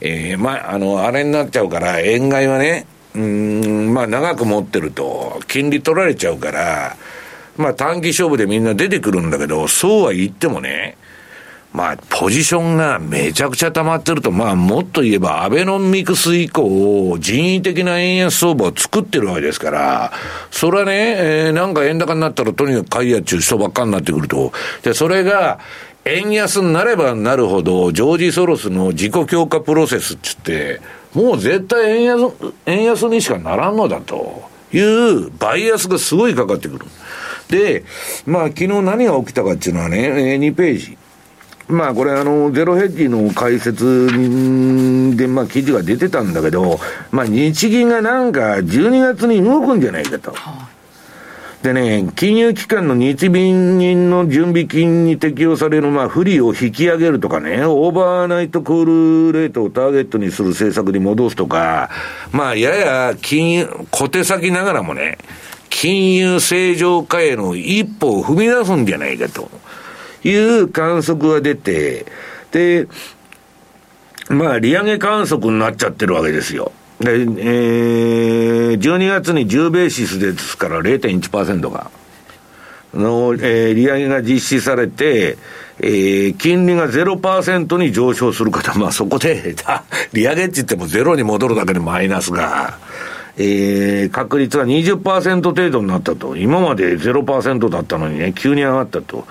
[0.00, 6.96] えー、まあ、の、あれになっちゃうから、円買いはね、うん、まあ長く持ってると、金利取られちゃうから、
[7.56, 10.96] まあ短期勝負でみんな出てくるんだけど、そうは言ってもね、
[11.76, 20.12] まあ、ポジションがめちゃくちゃ溜まってると、まあ、もっと言えば、アベノミクス以降、人為的な円安相場を作ってるわけですから、
[20.50, 24.52] それはね、えー、なんか円高になったらとにかく買いやっちゅう人ばっかになってくると。
[24.84, 25.58] で、それが、
[26.06, 30.80] 円安になればなるほど、ジョージ・ソロスの自己強化プロセスっつって、
[31.12, 32.32] もう絶対円安、
[32.64, 36.86] 円安にしかならんのだというバイアスがすごいかかってくる。
[37.48, 37.84] で、
[38.26, 40.98] まあ昨日何が起きたかっていうのはね、2ページ。
[41.68, 44.06] まあこれあの、 ZeroHedge の解説
[45.16, 46.78] で、まあ記事が出てたんだけど、
[47.10, 50.34] まあ日銀がなんか12月に動くんじゃないかと。
[51.62, 58.84] でね、金融機関の日銀の準備金に適用される、まあ、付利を引き上げるとかね、オーバーナイトクー
[59.30, 61.90] ルレートをターゲットにする政策に戻すとか、
[62.30, 65.18] まあ、やや金、小手先ながらもね、
[65.78, 69.50] 金融正常化への一歩を踏み出すんじゃないかと。
[70.24, 72.06] いう観測が出て、
[72.50, 72.88] で、
[74.30, 76.72] まあ、利上げ観測になっちゃってるわけですよ。
[76.98, 81.90] で、えー、12月に10ベーシスですから0.1%が、
[82.94, 85.36] の、えー、利上げが実施されて、
[85.78, 89.54] えー、金利が0%に上昇する方、まあそこで、
[90.14, 92.78] 利上げって言ってもゼロに戻るだけでマイナスが、
[93.38, 96.36] えー、確率が20%程度になったと。
[96.36, 99.26] 今まで0%だったのにね、急に上がったと。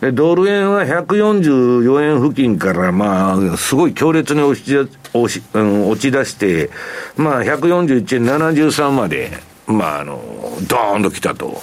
[0.00, 4.76] で、ドル円は144円付近から、まあ、すごい強烈に押し
[5.12, 6.70] 押し、うん、落ち出して、
[7.16, 9.30] まあ、141円73まで、
[9.66, 10.22] まあ、あの、
[10.68, 11.60] ドーンと来たと。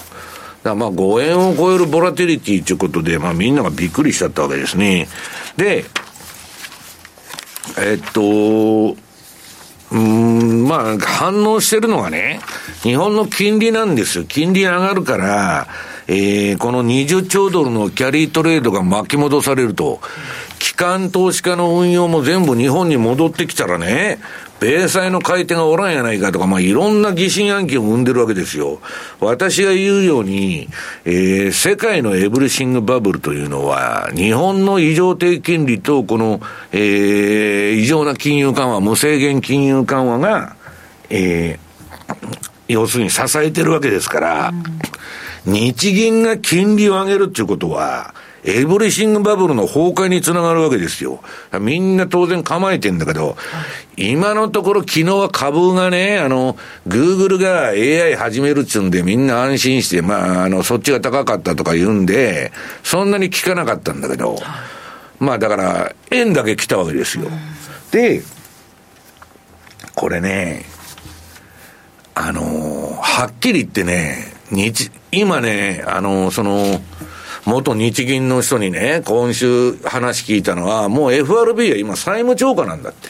[0.63, 5.07] だまあ、5円を超えるボラティリティということで、まあ、みんながびっくりしちゃったわけですね。
[5.55, 5.85] で、
[7.79, 8.95] えっと、
[9.91, 12.39] うん、まあ、反応してるのがね、
[12.81, 14.25] 日本の金利なんですよ。
[14.25, 15.67] 金利上がるから、
[16.07, 20.01] えー、この20兆ドルのキャリートレードが巻き戻されると、
[20.59, 24.19] 機関投資家の運用も全部日本に戻ってきたらね、
[24.59, 28.79] 米債の買い手がおらんやないかとか、まあ、いろんな疑心暗鬼を生んでるわけですよ。
[29.19, 30.67] 私が言うように、
[31.05, 36.41] えー、世界のエブリシングバブルというのは、日本の異常低金利と、この、
[36.71, 40.55] えー、異常な金融緩和、無制限金融緩和が、
[41.09, 42.27] えー、
[42.67, 44.53] 要するに支えてるわけですから、
[45.45, 51.21] 日銀が金利を上げるっていうことは、エブリシングバブルの崩壊につながるわけですよ。
[51.59, 53.37] みんな当然構えてんだけど、
[53.97, 62.51] 今のところ昨日は株がね、あの、グーグルが AI 始めるっつうんでみんな安心して、まあ、あの、そっちが高かったとか言うんで、
[62.83, 64.39] そんなに効かなかったんだけど、
[65.19, 67.29] まあだから、円だけ来たわけですよ。
[67.91, 68.21] で、
[69.95, 70.65] これね、
[72.13, 76.81] あのはっきり言ってね、日、今ね、あの、その、
[77.47, 83.09] 元日銀の人にね、今週話聞いたのは、もう FRB は今債務超過なんだって。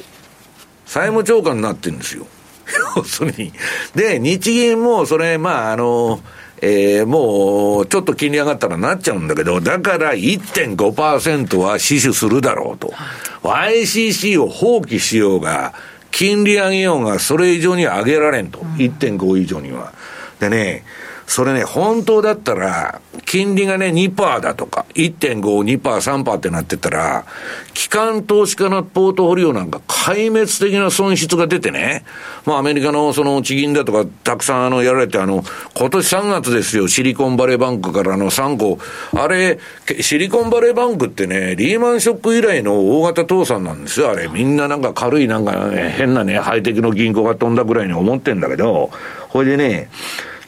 [0.86, 2.28] 債務超過になってるんですよ。
[2.96, 3.52] 要するに。
[3.96, 6.20] で、日銀もそれ、まあ、あの、
[6.62, 12.94] えー、もう、ちょっと金利上がったらなっちゃうんだけど、だから1.5%は死守するだろうと。
[13.42, 15.74] YCC を放棄しようが、
[16.12, 18.60] 金利上げようが、それ以上に上げられんと。
[18.78, 19.94] 1.5以上には。
[20.40, 20.84] でね、
[21.28, 27.26] それね、本当だったら、金利がね、2%だとか、1.5、2%、3%ってなってたら、
[27.74, 32.06] 機関投資家のポートフォリオなんか壊滅的な損失が出てね、
[32.46, 35.44] まあアメリカのその地銀だとか、たくさんあの、やられて、あの、
[35.76, 38.80] 今年3月ですよ、シリコンバレーバンクからの3個。
[39.14, 39.60] あれ、
[40.00, 44.30] シリコンバレーバンクってね、リーマンショック以来の大型倒産なんですよ、あれ。
[44.30, 48.92] みんななんか軽いなんか、ね、変なね、ハイテクの銀行が飛んだぐらいに思ってんだけど、
[49.28, 49.90] これでね、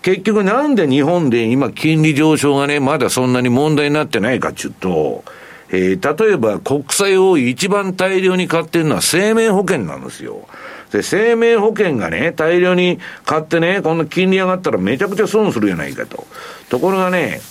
[0.01, 5.23] 結局なんで日本で今金利上昇がね、まだそんなに問題になってないかっていうと、
[5.71, 10.47] えー、例えば国債を一番大量に買ってるのは生命保険なんですよ。
[10.91, 16.25] で、生命保険がね、大量に買ってね、こんな金利上がったらめちゃくちゃ損するじゃないかと。
[16.69, 17.41] ところがね、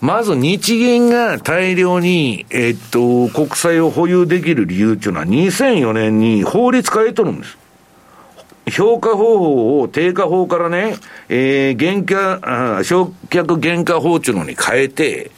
[0.00, 7.56] まず日銀が大量に、えっと、国債を保有できる理由っていうのは2004年に法律変えとるんです。
[8.70, 10.96] 評価方法を定価法からね、
[11.28, 12.40] えー、原価、
[12.80, 15.30] 償却原価法っていうのに変えて、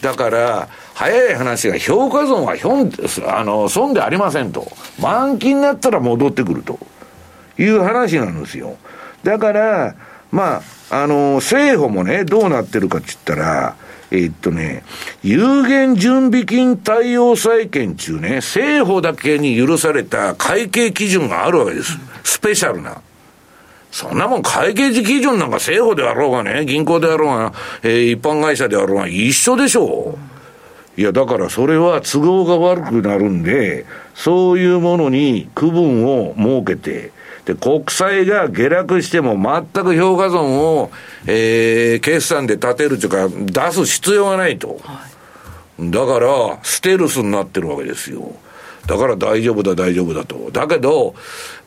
[0.00, 2.90] だから、早い話が評価損はひょん、
[3.28, 4.66] あの、損でありませんと。
[5.00, 6.78] 満期になったら戻ってくると
[7.58, 8.76] いう話なんですよ。
[9.22, 9.94] だから、
[10.30, 13.76] まあ、あの、政府もね、どうなってるかって言ったら、
[14.10, 14.84] えー、っとね、
[15.22, 21.98] 有限準備金対応債券中ね、政府だけに許された会計基準があるわけです。
[22.24, 23.02] スペシャルな。
[23.90, 30.18] そんなもん会計時基準なんか政府であろうがね、銀行であろうが、えー、一般会社であろうが一緒でしょ
[30.96, 31.00] う。
[31.00, 37.12] いや、だからそれは都合が悪くなるんで、そういうものに区分を設けて、
[37.48, 40.90] で、国債が下落しても全く評価損を、
[41.26, 43.10] えー、決算で立てるという
[43.54, 44.78] か、出す必要がないと。
[45.80, 48.34] だから、ステルスになってるわけですよ。
[48.86, 50.50] だから大丈夫だ、大丈夫だと。
[50.52, 51.14] だけど、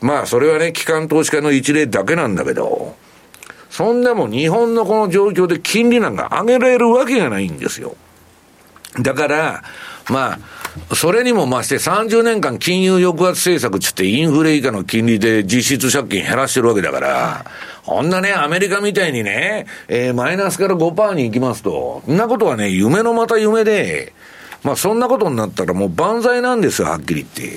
[0.00, 2.94] まあ、それはね、機関投資家の一例だけなんだけど、
[3.68, 7.96] そんなもん日本のこの状況で金利なんか上げられるわけがないんですよ。
[9.00, 9.64] だから、
[10.08, 10.38] まあ、
[10.94, 17.44] それにも増して30年間金融抑圧政策つってインフレ以下の金利で実質借金減らしてるわけだから、
[17.84, 24.12] こんなね、アメリカみたいにね、えー、マイナスから5%に行きますと、そんなことはね、夢のまた夢で、
[24.62, 27.50] まあそんなことになったらもう万歳なんですよ、はっきり言っ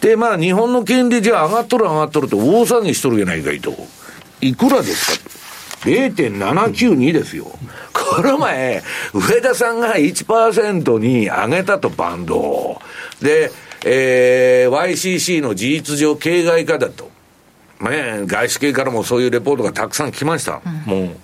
[0.00, 0.08] て。
[0.08, 3.74] で、まあ日本の金利じゃあ上がっとる上がっとると大騒ぎしとるじゃないかいと。
[4.40, 5.30] いくらですか？
[5.30, 5.43] と
[5.84, 7.46] 0.792ですよ。
[7.92, 12.80] この前、上田さんが1%に上げたとバンド
[13.20, 13.50] で、
[13.84, 17.10] えー、YCC の事実上形骸化だと。
[17.80, 20.62] ね、外資系からもそういうレポートがたくさん来ました。
[20.64, 21.16] うん、もう、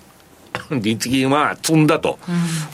[0.79, 2.19] 日銀は積んだと、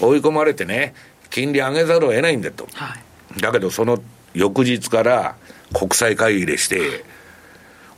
[0.01, 0.93] うん、追い込まれてね、
[1.29, 2.67] 金利上げざるを得ないんだと。
[2.73, 2.95] は
[3.37, 4.01] い、だけど、その
[4.33, 5.35] 翌日から
[5.73, 7.05] 国際会議でして、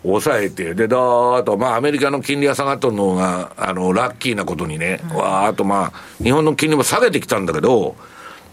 [0.04, 7.96] 抑えて、で、だーと、まあ、アメリカの金利が下がっとるのが、あの、ラッキーなことにね、うん、わーと、まあ、日本の金利も下げてきたんだけど、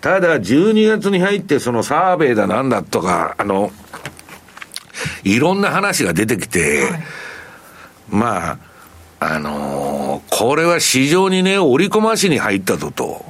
[0.01, 3.71] ただ、12月に入って、そのサーベイだなんだとか、あの、
[5.25, 7.03] いろんな話が出てきて、はい、
[8.11, 8.59] まあ、
[9.19, 13.25] あのー、これは市場にね、織り込ましに入ったぞと。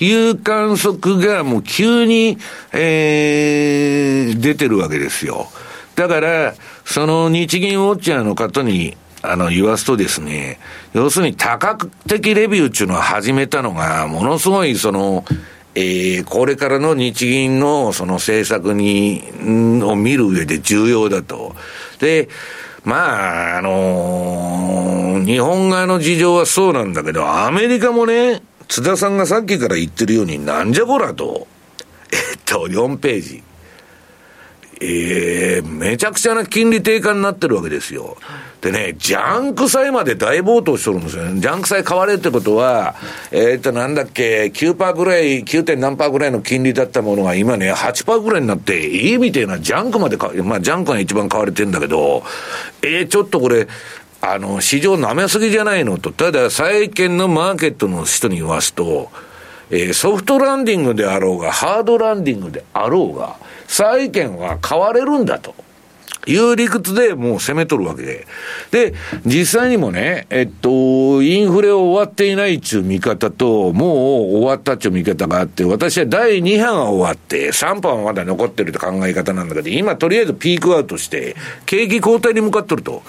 [0.00, 2.38] いう観測がもう急に、
[2.72, 5.48] えー、出てるわけですよ。
[5.96, 6.54] だから、
[6.88, 10.58] その日銀ウォッチャーの方に、あの、言わすとですね、
[10.94, 15.22] 要するに多角的レビューっていうのを始めたのが、ものすごいその、
[15.74, 19.22] えー、これからの日銀のその政策に、
[19.84, 21.54] を見る上で重要だと。
[22.00, 22.30] で、
[22.84, 31.46] まあ、あのー、日本側の事情はそうなんだけど、アメリカもね、津田さんがさっきから言ってるように、なんじゃこらと。
[32.10, 33.42] えっと、4ページ。
[34.80, 38.16] ええー、めちゃくちゃな金利低下になってるわけですよ。
[38.60, 41.40] でね、ジャンク債まで大暴騰してるんですよね。
[41.40, 42.96] ジャンク債買われるってことは、
[43.30, 45.64] えー、っと、なんだっけ、9%ぐらい、9.
[45.64, 52.24] 点何パーぐらいの金利だったものが今ね、8%ぐらいになって、いいみたいなジャンクまで買、まあ、ジャンクが一番買われてんだけど、
[52.82, 53.68] えー、ちょっとこれ、
[54.20, 56.10] あの、市場舐めすぎじゃないのと。
[56.10, 59.10] ただ、債券のマーケットの人に言わすと、
[59.70, 63.36] えー、ソフトランディングであろうが、ハードランディングであろうが、
[63.68, 65.54] 債券は買われるんだと。
[66.28, 68.26] いう理屈でもう攻めとるわけで。
[68.70, 73.96] で、実際にもね、えっと、インフレを終わっていないっちゅう見方と、もう
[74.36, 81.34] 終わったっちゅう見方があって、私は第2波が終わって、3波はまだ残ってるって考え方なんだけど、今とりあえずピークアウトして、
[81.66, 83.02] 景気後退に向かっとると。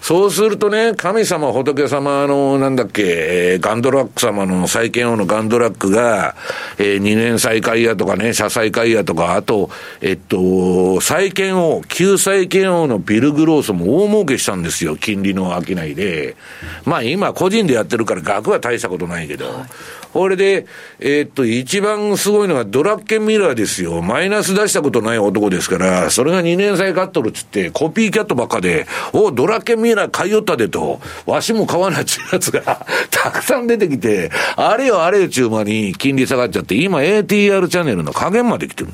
[0.00, 6.36] そうするとね、神様、仏様の、なんだっけ、ガンドラック様の再建王のガンドラックが、
[6.78, 9.68] えー、2年再開やとかね、社債会やとか、あと、
[10.00, 16.36] えっと、債券王、救済券王のビル・グロースも大儲けしたんですよ、金利の商いで。
[16.84, 19.64] まあ今、個人でやってるから額は大したことないけど。
[20.12, 20.66] これで、
[20.98, 24.00] えー、っと、一番すごいのがドラッケンミラーですよ。
[24.00, 38.90] マイナス出したことない男ですから、それが2年債買っとるっつって、コピーキャットばっかで、おドラッケンミラー買いよったでと、わしも買わないっちゅうやつが たくさん出てきて、あれよあれよちゅう間に金利下がっちゃって、今 ATR チャンネルの加減まで来てる。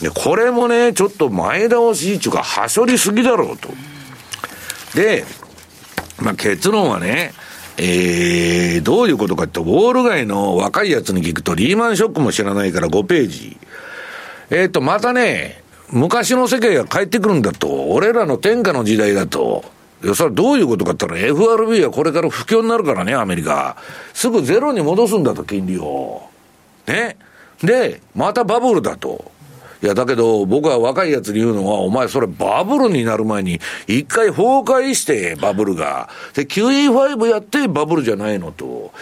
[0.00, 3.68] で、これもね、ちょっと前倒しっていうか、はしょりすぎだろうと。
[4.94, 5.24] で、
[6.20, 7.32] まあ結論はね、
[7.76, 13.56] えー、どういうことかって、ウォール街の若いやつに聞くと、リーマンショックも知らないから5ページ。
[14.50, 19.64] えっ、ー、と、またね、昔の世界が帰ってくるんだと、俺らの天下の時代だと、
[20.14, 23.76] それはどういうことかって言ったら、FRB はこれから不況になるからね、アメリカ。
[24.12, 26.22] すぐゼロに戻すんだと、金利を。
[26.86, 27.16] ね。
[27.62, 29.30] で、またバブルだと。
[29.82, 36.08] いや、だけど、僕は若いやつに言うのは、お前それバブルになる前に、一回崩壊して、バブルが。
[36.34, 38.66] で、QE5 やってバブルじゃないのと。
[38.66, 38.92] こ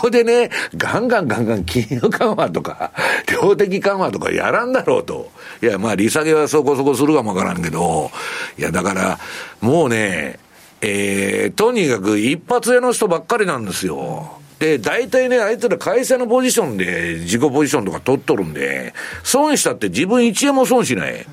[0.00, 2.92] こでね、ガンガンガンガン金融緩和とか、
[3.30, 5.30] 量的緩和とかやらんだろうと。
[5.62, 8.10] いや、まあ、利下げはそこそこするかもわからんけど、
[8.58, 9.18] いや、だから、
[9.60, 10.38] もうね、
[10.80, 14.40] えー、とにかく一発屋の人ばっかりなんですよ。
[14.58, 21.26] で、大体ね、あいつら会社のポジションで自己ポジションとか取っとるんで、損したって自分1円も損しない。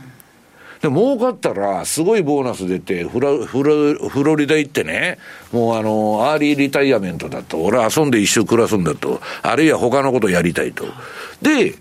[0.81, 5.17] で、儲かったら、すごいボーナス出て、フラ、フラ、フロリダ行ってね、
[5.53, 10.85] もうあの、アーリーリタイアメントだと、俺遊んで一生暮らすんだと、あるいは他のことやりたいと。
[11.41, 11.75] で、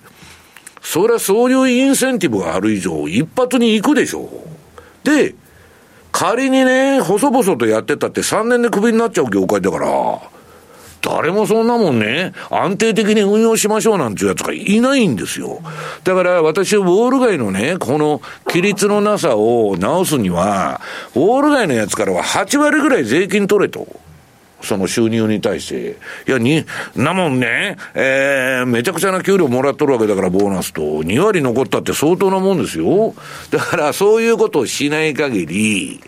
[0.80, 4.30] それはそういうインセンティブがある以上、一発に行くでしょ。
[5.02, 5.34] で、
[6.12, 9.88] 仮にね、細々とやってたって3年でクビになっちゃう業界だから、
[11.02, 15.60] 誰もそんなもんね、安定的に運用しましょうなんていうやつがいないんですよ。
[16.04, 20.80] だから私ウォール街のね、この規律のなさを直すには、
[21.14, 23.86] ウォール街のやつからは8割ぐらい税金取れと。
[24.62, 25.96] その収入に対して。
[26.28, 26.64] いや、に、
[26.96, 30.82] なもんね、えー、めちゃくちゃな給料もらっとるわけだから、ボーナスと。
[31.02, 33.14] 2割残ったって相当なもんですよ。
[33.50, 36.00] だから、そういうことをしない限り、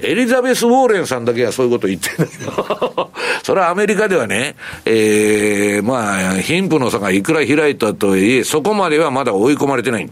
[0.00, 3.10] エリザベス・ウォーレンさんだけはそういうこと言ってんだけど、
[3.42, 10.08] それはアメリカではね、ええー、まあ、貧富の差がいくら開いたとはいえ、そこまではまだ追い込まれてない。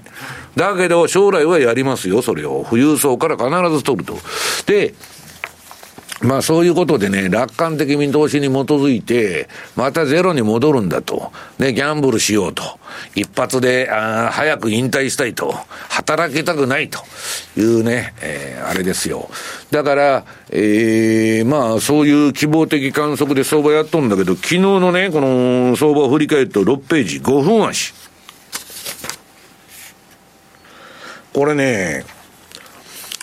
[0.57, 2.65] だけど、将来はやりますよ、それを。
[2.69, 4.19] 富裕層から必ず取ると。
[4.67, 4.95] で、
[6.23, 11.33] まあそういうことでね、楽観的見通しに基づいて、またゼロに戻るんだと。
[11.59, 12.63] で、ギャンブルしようと。
[13.15, 15.55] 一発で、あ早く引退したいと。
[15.89, 17.01] 働きたくないと
[17.57, 19.29] いうね、えー、あれですよ。
[19.71, 27.93] だから、えー、まあそういう希望的観測で相場やっとんだけど、昨日のね、この相場を振り返ると6ページ、5分足。
[31.35, 32.05] これね、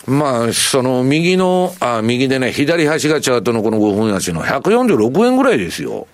[0.06, 6.08] まあ、その右の、あ、右でね、左端がチャートのこの5分足の146円ぐらいですよ。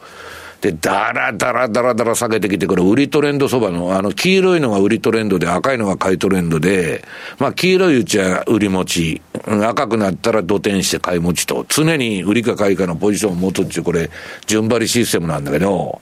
[0.61, 7.05] で、だらだらだらだら下げてきて、これ、売りトレンドそばの、あの、黄色いのが売りトレンドで、赤いのが買いトレンドで、
[7.39, 14.11] まあ、黄色いうちは売り持ち、赤くなったら土転して買い持ちと、常に売りか買いかのポジションを持つっていう、これ、
[14.47, 16.01] 順張りシステムなんだけど、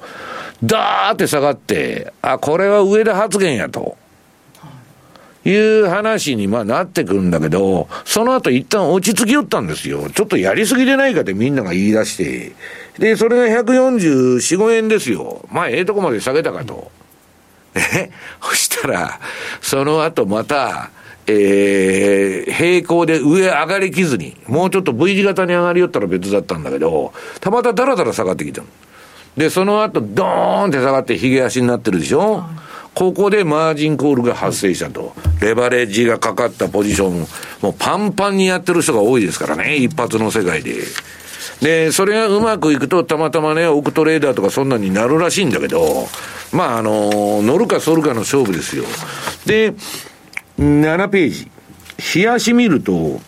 [0.65, 3.99] だーって下がって、あ、これは上田発言やと。
[5.49, 10.11] いう話にまあなってくるんだけど、その後一旦落ち着きよったんですよ。
[10.11, 12.53] ちょっとやりすぎでないかってみんなが言い出して。
[12.99, 15.47] で、それが144、5円ですよ。
[15.53, 16.91] まあ、ええとこまで下げたかと。
[17.75, 18.11] え？
[18.43, 19.21] そしたら、
[19.61, 20.91] その後また、
[21.29, 28.63] えー、平行で上上がりきずに、もうちょっと V 字型に上がりよったら別だったんだけど、たまただらだら下がってきた
[29.37, 32.45] で、その後、ドーンって下がって髭足になってるでしょ、
[32.97, 35.13] ここでマージンコールが発生したと。
[35.43, 37.27] レバレッジがかかったポジション、
[37.61, 40.77] もうパンパンにやってる人が多いですからね、一発の世界で。
[41.61, 46.09] で、それがうまくいくと、たまたまね、オクトレーダーとかそんなになるらしいんだけど、
[46.53, 48.85] まあ、あの、乗るか反るかの勝負ですよ。
[49.45, 49.75] で、
[50.59, 51.51] 7ページ。
[52.15, 53.21] 冷やし見ると、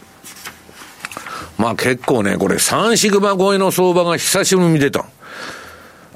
[1.59, 5.05] まあ結構ね、これ3シグマ超えの相場が久しぶりに出た。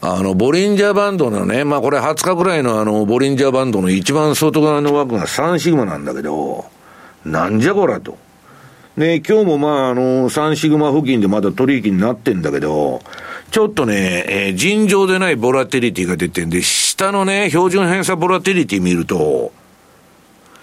[0.04, 6.64] あの、ボリンジャーバンドのね、まあこれ20日ぐらいのあの、ボリンジャーバンドの一番外側の枠が3シグマなんだけど、
[7.24, 8.18] なんじゃこらと。
[8.98, 13.00] で、今日もまあ、あの、3シグマ付近でまだ取引になってんだけど、
[13.52, 19.52] ちょっとね、えー、尋常でないボラテリティが出てんで、下のね、標準偏差ボラテリティ見ると、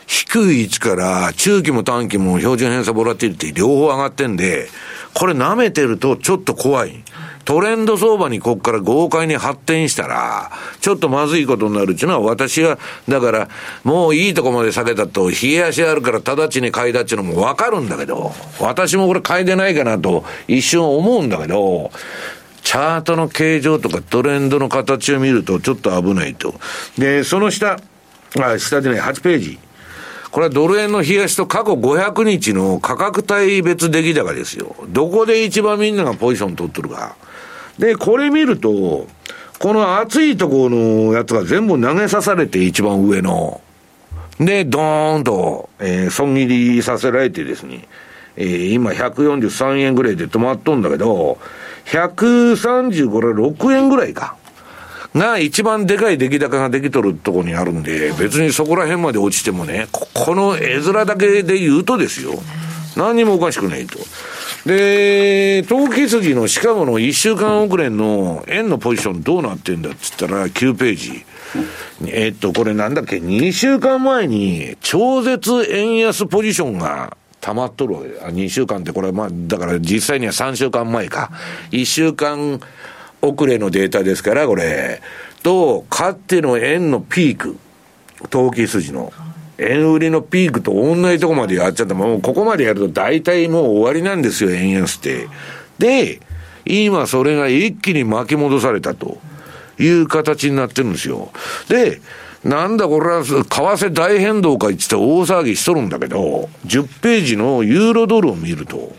[0.06, 4.68] 低い位置から中期も短期も標準偏差ボラティリティ両方上がってんで、
[5.14, 7.06] これ舐めてるとちょっと怖い。
[7.46, 12.78] トレンド相場にここから豪快に発展したら、ちょっとまずいことになるっていうのは私は、
[13.08, 13.50] だから、
[13.84, 21.92] もういいとこまで下げたと、冷や足あるから直ちに買いだっていうのもわかるんだけど、私もこれ買いでないかなと一瞬思うんだけど、
[22.64, 26.54] チャートの形状とかトレンドの形を見るとちょっと危ないと。
[26.98, 27.80] で、その下、
[28.40, 29.60] あ、下でね、8ページ。
[30.32, 34.76] これはドル円の冷やしと過去500日の価格帯別出来高ですよ。
[34.90, 37.16] どこで一番みんながポジション取ってるか。
[37.80, 39.08] で、これ見ると、
[39.58, 43.62] この熱いところのやつが全部投げさされて一番上の。
[44.40, 47.88] で、ドーンと、えー、損切りさせられてですね、
[48.36, 51.40] えー、今143円ぐらいで止まっとんだけど、
[51.86, 54.36] 130、これ6円ぐらいか。
[55.16, 62.34] が一番でかい出来高ができとるとこにあるんで、別にそこら辺まで落ちてもね、ここの絵面だけで言うとですよ、
[62.96, 63.98] 何にもおかしくないと。
[64.66, 71.26] で、投機筋のシカゴの1週間遅れの円のポジションどうなってんだっつったら9ページ。
[72.08, 81.32] えっと、これなんだっけ、2週間前に超絶円安ポジションが溜まっとるわけで、2週間ってこれまあ、だから実際には3週間前か。
[81.72, 82.60] 1週間
[83.22, 85.02] 遅れのデータですから、これ。
[85.42, 87.58] と、かつての円のピーク。
[88.30, 89.12] 投機筋の。
[89.60, 91.94] 円売りのピークと同じとこまでやっちゃった。
[91.94, 95.28] もうここまでやると大体もう終わりなんですよ、円安って。
[95.78, 96.20] で、
[96.66, 99.20] 今それが一気に巻き戻されたと
[99.78, 101.32] いう形になってるんですよ。
[101.68, 102.02] で、
[102.44, 108.94] なんだこれは、為替大変動か言って大騒ぎしとるんだけど、10ページのユーロドルを見ると、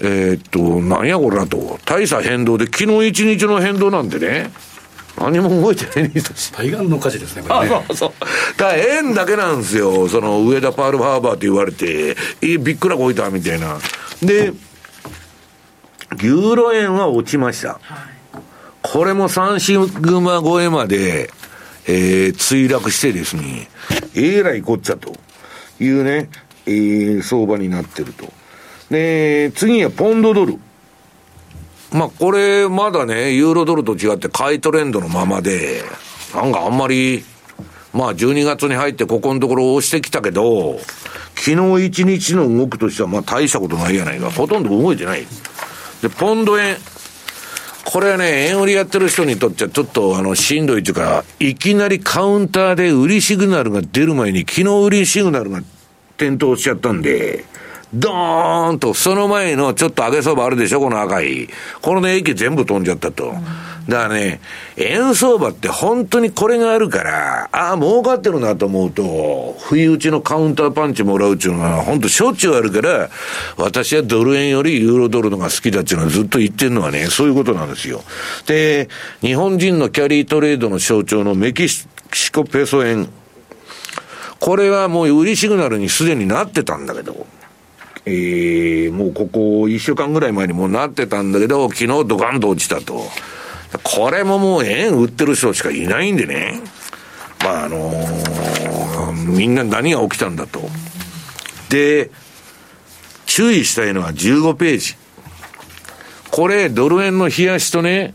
[0.00, 1.78] えー、っと、なんやこれだと。
[1.84, 4.50] 大差変動で、昨日一日の変動なんでね。
[5.30, 6.22] 何も動いてないに
[6.52, 7.74] 対岸の火事ですね、これね。
[7.74, 8.12] あ、そうそう。
[8.58, 10.08] だから円だけなんですよ。
[10.08, 13.78] その、上田パールハーバーって言われて、え、びっくらこいた、みたいな。
[14.22, 14.52] で、
[16.20, 17.80] ユーロ円は落ちました。
[18.82, 21.30] これも3シグマ超えまで、
[21.86, 23.68] えー、墜落してですね、
[24.14, 25.12] えらいこっちゃと
[25.80, 26.28] いうね、
[26.66, 28.32] えー、相場になってると。
[28.90, 30.58] で、次はポンドドル。
[31.94, 35.84] まあ、これ、まだね、ユーロドルと違って買いトレンドのままで、
[36.34, 37.24] なんかあんまり、
[37.92, 40.80] まあ、12月に入ってここのところ押してきたけど、
[41.36, 44.28] 昨日1日の動きとしては、まあ、大したことないやないか。
[44.32, 45.24] ほとんど動いてない。
[46.02, 46.76] で、ポンド円。
[47.84, 55.62] これはね、円売りやってる人にとってはちょっとあの、しんどいというか、いきなりカウンターで売りシグナルが出る前に、昨日売りシグナルが
[56.16, 57.44] 点灯しちゃったんで、
[57.94, 61.48] ドーンと、その前のちょっと上げ相場あるでしょ、この赤い。
[61.80, 63.34] このね、駅全部飛んじゃったと。
[63.88, 64.40] だからね、
[64.76, 73.10] 円相場って本当にこれがあるから、ああ、儲かってるなと思うと、不意打ちのカウンターパンチもらうっていうのは、本当しょっちゅうあるから、
[73.58, 78.02] 私はドル円よりユーロドルのが好きだっていうのはずっと言ってるのはね、そういうことなんですよ。
[78.46, 78.88] で、
[79.20, 81.86] 日本人のキャリートレードの象徴のメキシ
[82.32, 83.08] コペソ円。
[84.40, 87.26] これはもう売りシグナルにすでになってたんだけど、
[88.06, 93.02] えー、もうここ一週間ぐらい前にもうなってたんだけど、昨日ドカンと落ちたと。
[93.82, 96.60] これももう円売ってる人しかいないんでね。
[97.42, 100.60] まああのー、みんな何が起きたんだと。
[101.70, 102.10] で、
[103.26, 104.96] 注意したいのは15ページ。
[106.30, 108.14] これ、ドル円の冷やしとね、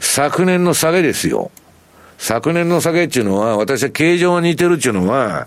[0.00, 1.50] 昨年の下げですよ。
[2.18, 5.46] 昨年の下げっていうのは、私は形状が似てるっていうのは、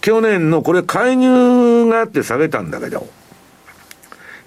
[0.00, 3.08] 去年のこれ介入があって下げたんだけど、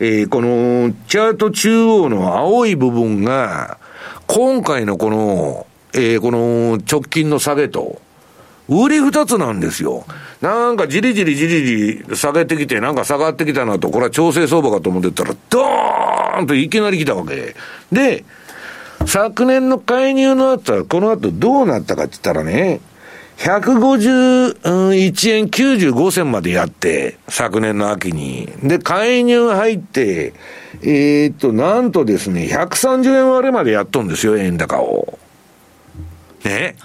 [0.03, 3.77] えー、このチャート中央の青い部分が、
[4.25, 8.01] 今回のこの、えー、この直近の下げと、
[8.67, 10.05] 売り二つなんですよ。
[10.41, 11.75] なんかじりじりじりじ
[12.09, 17.55] り下げてきて、なんか下がってきたなと、これは調整相場かと思ってたら、ドーンといきなり来たわけ。
[17.91, 18.25] で、
[19.05, 22.79] 昨年の介入の後は、この後どうなったかって言ったらね、
[23.41, 28.47] 151円95銭までやって、昨年の秋に。
[28.61, 30.33] で、介入入って、
[30.83, 35.17] えー、っと、なんとですね、130円割れまでやっとんですよ、円高を。
[36.45, 36.75] ね。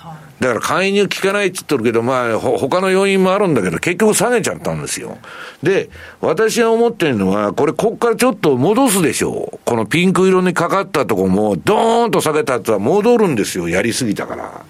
[0.40, 5.18] だから介入効かないって言っとるけど、まあ、ほ、他の要因もあるんだけど、結局下げちゃったんですよ。
[5.62, 5.90] で、
[6.22, 9.59] 私が思ってるのは、これ、こっからちょっと戻すでしょう。
[9.66, 14.65] このピンク色にかかったとこも、ドーンと下げたやつは戻るんですよ、やりすぎたから。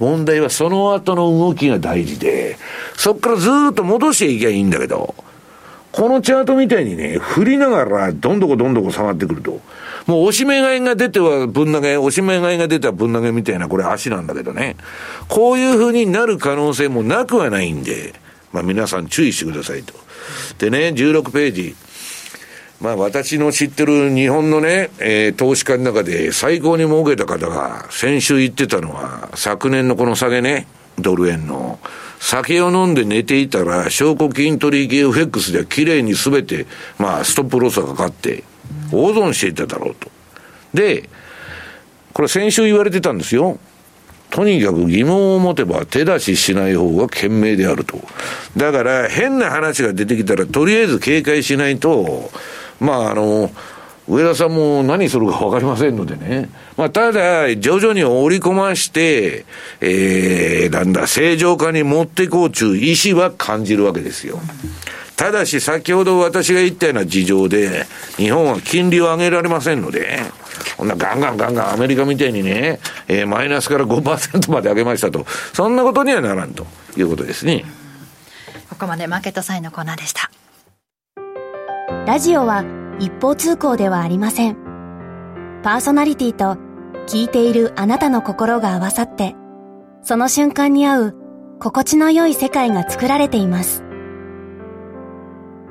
[0.00, 2.56] 問題はその後の動きが大事で、
[2.96, 5.14] そこからずっと戻していけばいいんだけど、
[5.92, 9.60] このチャートみたいにね、振りながらどんどこどんどこ下がってくると、
[10.06, 14.76] もう押し目買いが出てはぶん投げ、押し目買いが出てはぶん投げみたいなこれ足なんだけどね、
[15.28, 18.14] こういう風になる可能性もなくはないんで、
[18.52, 19.92] まあ皆さん注意してくださいと。
[20.58, 21.76] でね、16ページ。
[22.80, 30.66] まあ私の知ってる日本のね、えー、投資家の中で最高に儲けた方が先週言ってたのは、昨年のこの下げね、
[30.98, 31.78] ドル円の。
[32.20, 36.66] 酒を飲んで寝ていたら、証拠金取引 FX では綺麗にすべて、
[36.98, 38.44] まあ、ストップロスがかかって、
[38.92, 40.10] 大損していただろうと。
[40.74, 41.08] で、
[42.12, 43.58] これ先週言われてたんですよ。
[44.30, 47.98] とにかく疑問を持てば手出ししない方が賢明であると。
[48.56, 52.30] だから変な話が出てきたらとりあえず警戒しないと、
[52.80, 53.50] まああの、
[54.08, 56.48] 上田さんも何するか分かりませんのでね。
[56.76, 59.44] まあ、ただ、徐々に織り込まして、
[59.80, 64.40] えー、なんだ、正常化に持っていこうという意思は感じるわけですよ。
[65.14, 70.18] ただし、先ほど私が言ったような事情で、日本は金利を上げられませんので、
[70.76, 76.66] こんなガンガンガンガンアメリカみたいにね、えー、マイナスから5%まで上げましたと、そんなことにはならんと
[76.96, 77.64] いうことですね。
[78.70, 80.30] ここまでマーケットサインのコーナーでした。
[82.06, 82.64] ラジオは
[82.98, 84.56] 一方通行ではありません。
[85.62, 86.56] パーソナリティと
[87.06, 89.36] 聞いているあなたの心が合わさって、
[90.02, 91.16] その瞬間に合う
[91.60, 93.84] 心地の良い世界が作られています。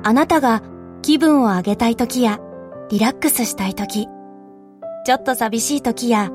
[0.02, 0.62] あなたが
[1.02, 2.38] 気分を上げたい時や
[2.90, 4.08] リラックスしたい時、
[5.04, 6.30] ちょっと寂しい時や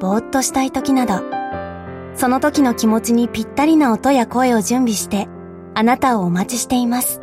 [0.00, 1.22] ぼーっとしたい時など、
[2.14, 5.28] その時の気持ちにぴったりな音や声を準備して
[5.74, 7.20] あなたをお待ちしています。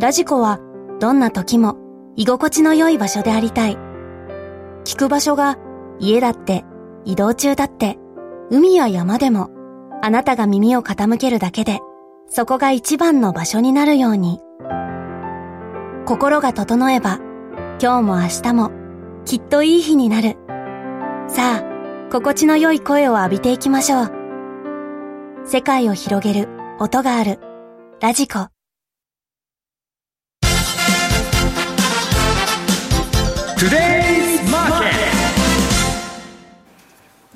[0.00, 0.60] ラジコは
[1.00, 1.76] どんな時も
[2.16, 3.76] 居心地の良い場所でありたい。
[4.84, 5.58] 聞く場所が
[5.98, 6.64] 家だって
[7.04, 7.98] 移動中だって
[8.50, 9.50] 海や山でも
[10.00, 11.80] あなたが耳を傾けるだけで
[12.28, 14.40] そこが一番の場所になるように。
[16.06, 17.18] 心が整えば
[17.82, 18.70] 今日も明日も
[19.24, 20.36] きっといい日になる。
[21.28, 24.12] さあ、心地の良い声を浴びていきましょう。
[25.44, 27.38] 世界を広げる音がある
[28.00, 28.57] ラジコ。
[33.58, 34.38] Today's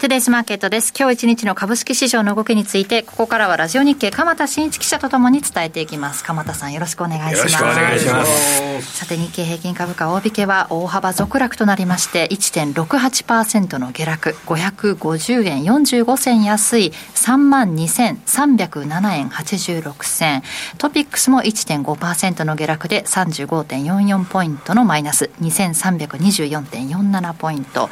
[0.03, 0.93] トゥデイズマーケットです。
[0.99, 6.25] 今日一日の株式市場の動きについて、ここからはラジオ日経鎌田新一記者とともに伝えていきます。
[6.25, 7.37] 鎌田さんよろしくお願いします。
[7.39, 8.99] よろしくお願いします。
[8.99, 20.43] さて日経平均株価大引けは大幅続落となりまして、1.68%の下落、550円45銭安い32,307円86銭。
[20.79, 27.89] トピックスも1.5%の下落で35.44ポイントのマイナス、2324.47ポイント。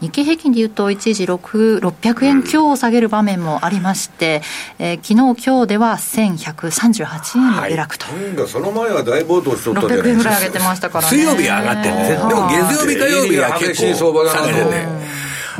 [0.00, 4.42] 日経平均でいうと一時6 600円強を下げる場面もありまして、
[4.78, 14.86] えー、昨日今日では1138円の下落と、はい、その前は大暴騰しとったじゃない600円ぐらい上げてましたからね水曜日上がってるんですねでも月曜日火曜日は結構下げてて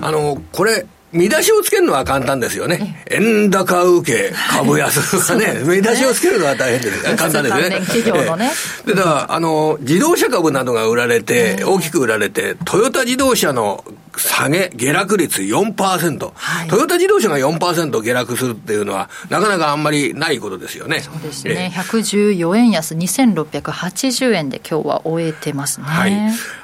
[0.01, 3.05] あのこれ見出しをつけるのは簡単ですよね。
[3.11, 4.99] 円高受け、 株安
[5.33, 7.03] がね、見出しをつけるのは大変です。
[7.17, 7.81] 簡単ですね。
[7.87, 8.53] 企業のね。
[8.85, 13.85] で、だから、あの、自動車株などが売られて、大きく売られて、トヨタ自動車の
[14.19, 16.31] 下げ、下落率4%。
[16.35, 21.01] はい、トヨタ自動車が4%下落するっていうのは、なかなかあんまりないことですよね。
[21.01, 21.73] そうですね。
[21.75, 25.87] 114円安、2680円で今日は終えてますね。
[25.87, 26.13] はい。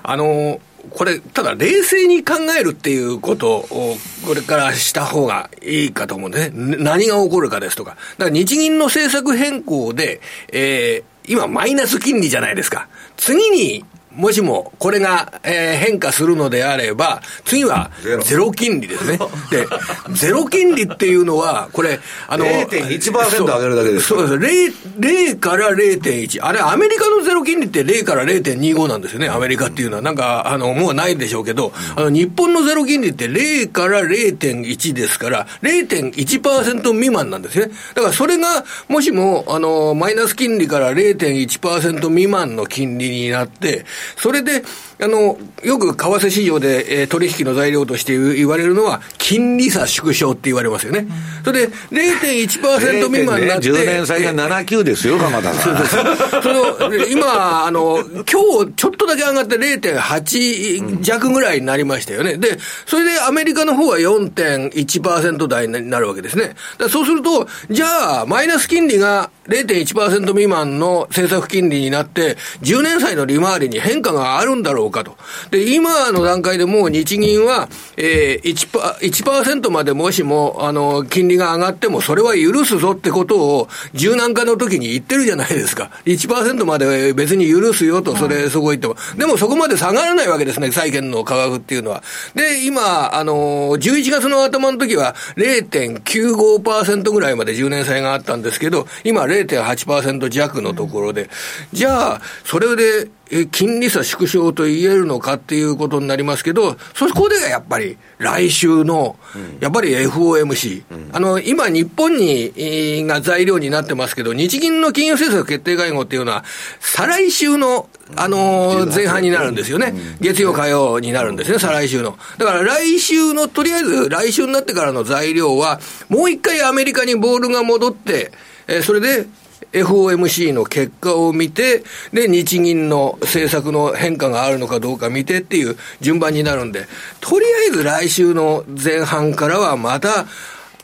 [0.03, 0.61] あの、
[0.91, 6.77] これ、ただ冷静に考えるっていうことを、これからした方がいいかと思うんでね。
[6.79, 7.97] 何が起こるかですとか。
[8.19, 10.21] だから日銀の政策変更で、
[10.53, 12.89] えー、今マイナス金利じゃないですか。
[13.17, 13.85] 次に
[14.17, 17.91] もしもこれが、えー、変化するのであれば、次は
[18.23, 19.19] ゼロ金利ですね。
[19.51, 19.67] で、
[20.13, 24.09] ゼロ金利っていうのは、これ、あの、0.1%上げるだけです。
[24.09, 24.35] そうです。
[24.35, 26.45] 0, 0から0.1。
[26.45, 30.03] あれ、アメリカのゼロ金利って0から0.25なんですよね、アメリカっていうのは。
[30.03, 37.71] なんか、あの、もうないでしょうけど、あの、日本のゼロ金利って0から0.1ですから、0.1%未満なんですね。
[37.95, 43.85] だからそれが、もしも、あの、マイナス金利から0.1%未満の金利になって、
[44.17, 44.65] それで、
[45.01, 51.01] あの、よく為替市場で、えー、取引の材料として言われるのは、金利差縮小って言われますよね。
[51.01, 53.69] うん、それで、0.1%未満になって。
[53.69, 56.43] 10年債が7、9ですよ、鎌田さん。
[56.43, 62.37] その、今、あの、今日ちょっとだけ上がって0.8弱ぐらいになりましたよね。
[62.37, 66.55] で、それでアメリカの方は4.1%台になるわけですね。
[66.89, 75.17] そうすると、じゃあ、マイナス金利が0.1%未満の政策金利になって、10年債の利回りに変変化があるんだろうかと。
[75.51, 85.91] で、今の段階でもう日銀は、えー、1%, 1までもしも、あの、金利が上がっても、それは許すぞってことを、柔軟化の時に言ってるじゃないですか。
[86.07, 88.97] 1%まで別に許すよと、それ、そこ言っても。
[89.17, 92.03] でもそこまで下がらないわけですね、債券の価格っていうのは。
[92.35, 101.31] で、今、あの、11月の頭の時は0.95%ぐらいまで10年債があったんですけど、今0.8%弱のところで、
[101.73, 103.09] じゃあ、それで、
[103.51, 109.17] 金利差縮小と言えるのかっていうことになりますけど、そこでやっぱり来週の、
[109.61, 116.45] やっぱり FOMC、あの、今日本に、が材料になってますけど、日銀の金融政策決定会合っていうのは、
[116.79, 119.95] 再来週の、あの前半になるんですよね。
[120.21, 122.17] 月曜火曜になるんですね、再来週の。
[122.39, 128.31] だから来週の、とりあえず来週になってからの材料は、もう一回アメリカにボールが戻って、
[128.69, 129.27] えー、それで
[129.75, 136.87] FOMC の結果を見て、で、日銀の政策の変化があるのかどうか見てっていう順番になるんで、
[137.21, 140.27] とりあえず来週の前半からはまた、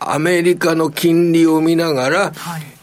[0.03, 2.33] アメリカの金利を見ながら、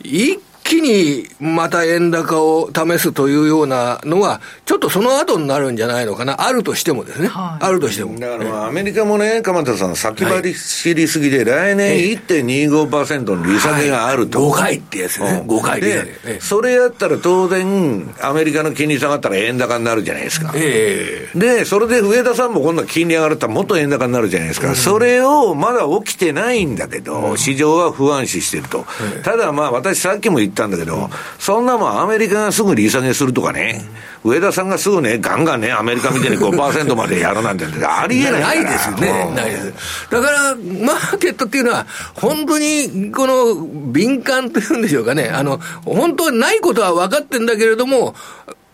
[0.04, 8.20] 一気にまた円高を試すというようなのは、ちょっとその後になるんじゃないのかな、あるとしてもですね、はい、あるとしても。
[8.20, 14.50] だからまあ、アメリカもね、鎌田さん、先張り知りすぎで、来年1.25%の利下げがあると。
[14.50, 20.52] はい、5回ってやつね、5回で、それやったら当然、アメリカの金利下がったら円高になるじゃないですか。
[20.54, 24.68] えー、で、それで上田さんも今度は金利上がるったらもっと円高になるじゃないですか。
[24.68, 28.86] うん、それをまだ起きてないんだけど、市場は不安視してると。
[29.24, 33.84] ただまあ、私さっきも言ったんだけど、そんなもんアメリカがすぐ利下げするとかね、
[34.24, 40.08] 上田さんがすぐね、ガンガンね、アメリカみたいに5% までやるなんて、ありえないないですよね、ないです。
[40.10, 41.86] だから、マーケットっていうのは、
[42.16, 48.16] 本当にこの敏感というんでしょうかね、あの、本当はないことは分かってんだけれども、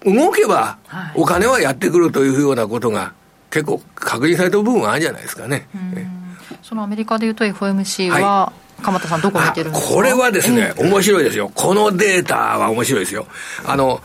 [0.05, 0.77] 動けば
[1.15, 3.13] お金はやってくるというようなことが、
[3.49, 5.67] 結構確認された部分はあるんじゃないですかね。
[6.61, 9.95] そのアメリカでいうと FOMC は、はい鎌田さん、どこ見てるんですか？
[9.95, 11.51] これはですね、面白いですよ。
[11.55, 13.25] このデータは面白いですよ。
[13.65, 14.01] あの、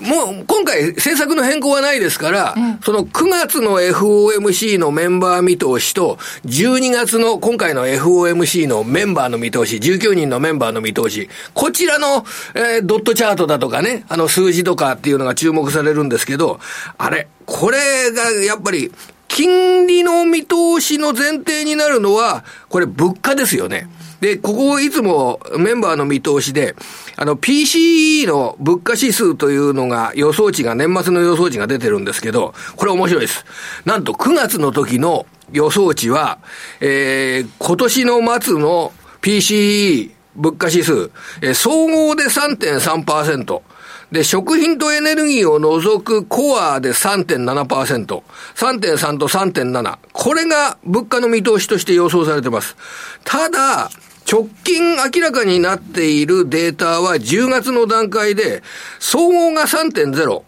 [0.00, 2.54] もう今回政策の変更はないですから、
[2.84, 12.24] その9月の FOMC のメンバー見通しと、12月の今回の FOMC のメンバーの見通し、19人のメンバーの見通し、こちらの、
[12.54, 16.58] えー、ドットチャートだとかね、あの数字とかっていうのが注目されるんですけど、
[16.98, 17.78] あれ、これ
[18.12, 18.90] がやっぱり、
[19.28, 23.88] 金利の見通しの前提になるのは、これ物価ですよね。
[24.22, 26.76] で、ここいつもメンバーの見通しで、
[27.16, 33.44] あの PCE の物価指数というのが予想値が、年末の予想値が出てるんですけど、これ面白いです。
[33.84, 36.38] なんと9月の時の予想値は、
[36.80, 38.92] えー、今年の末の
[39.22, 41.10] PCE 物価指数、
[41.40, 43.60] えー、総合で3.3%。
[44.12, 48.22] で、食品とエネルギーを除くコアで3.7%、
[48.54, 49.98] 3.3と3.7。
[50.12, 52.76] これが物価の見通しとして予想されてます。
[53.24, 53.90] ただ、
[54.30, 58.62] 直近明らかになっているデータは10月の段階で、
[58.98, 60.42] 総合が3.0、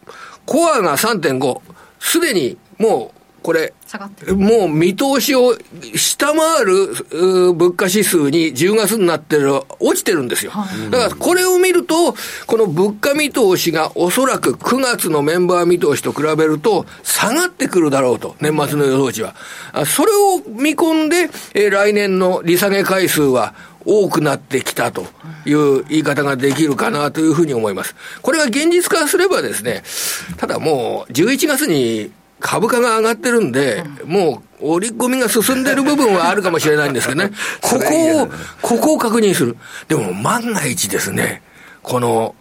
[0.47, 1.61] コアが3.5、
[2.01, 3.14] すでにもう
[3.45, 3.75] これ、
[4.33, 5.55] もう見通しを
[5.95, 10.53] 下回る物価指数に10月になってる、落ちてるんですよ。
[10.91, 12.15] だからこれを見ると、
[12.47, 19.35] この物価見通しがおそらく9月のメンバー見通しと比べると下がってくるだろうと、年末の予想値は。
[19.85, 25.05] それを見込んで、え来年の利下げ回数は多くなってきたと
[25.45, 27.95] いう言い方ができるかなというふうに思います。
[28.23, 29.83] これが現実化すればですね、
[30.39, 32.11] ただもう11月に
[32.45, 37.31] 株価が上がってるんで、もう織り込みが進んでる部分はあるかもしれないんですけどね、
[37.63, 38.29] ここを、
[38.61, 39.57] ここを確認する。
[39.89, 41.41] でも万が一ですね、
[41.83, 42.35] この、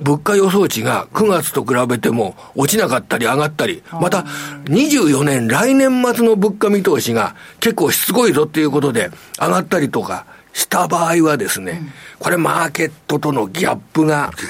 [0.00, 4.24] 物価予想値が9月と比べても落ちなかったり上がったり、また
[4.64, 10.24] 24年来年末の物価見通しが結構しつこいぞっていうことで上がったりとか
[10.54, 11.82] した場合はですね、
[12.18, 14.30] これマーケットとのギャップが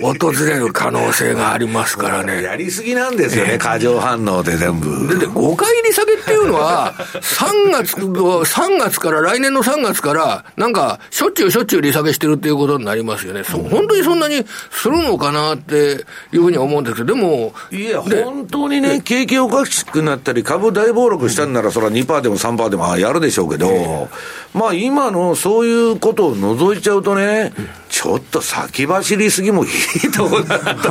[0.00, 2.42] 訪れる可能性がありますからね。
[2.42, 5.18] やりすぎなんですよね、過剰反応で全部。
[5.18, 13.44] で、5回利下げっていうのは、3月、3月から、来年の3月から、なんか、しょっちゅうしょっちゅう利下げしてるっていうことになりますよね。
[13.44, 17.54] そ本当にそんなにするのかなっていうふうに思うんですけど、でも。
[17.70, 24.08] いや、本当にね、景気おかしくなったり、株大暴落したんなら、それは2%でも3%でもやるでしょうけど、
[24.54, 27.52] まあ今のそういうことを除いちゃうとね、
[27.88, 30.90] ちょっと先走りすぎもいいとこだなと、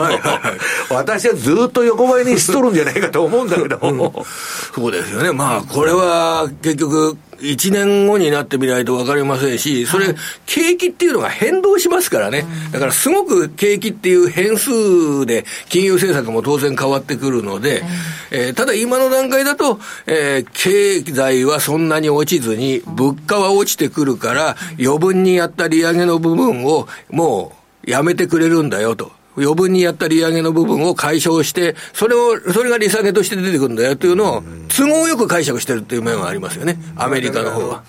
[0.94, 3.98] 私はずっと横ばいにしとるんじゃないかと思うんだけど、うん、
[4.74, 10.16] そうですよね、まあ、これは結局、1年後になってみないと分かりませんし、それ、
[10.46, 12.46] 景気っていうのが変動しますからね。
[12.72, 17.84] だからすごく景気っていう変数で金融政策も当然変わってくるので、
[18.32, 27.52] えー、ただ今の段階だと、えー、経済はそんなに落ちずに、物価は落ちてくるから、余分にやった利上げの部分をも
[27.86, 29.12] うやめてくれるんだよと。
[29.38, 33.96] 余分にやった利上げの部分を解消して、それを、それが利下げとして出てくるんだよ。
[33.96, 37.84] というのを、都合よく解釈してるっていう面はありますよね、アメリカの方は。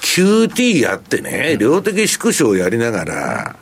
[0.00, 3.56] QT やってね、量的縮小をやりながら、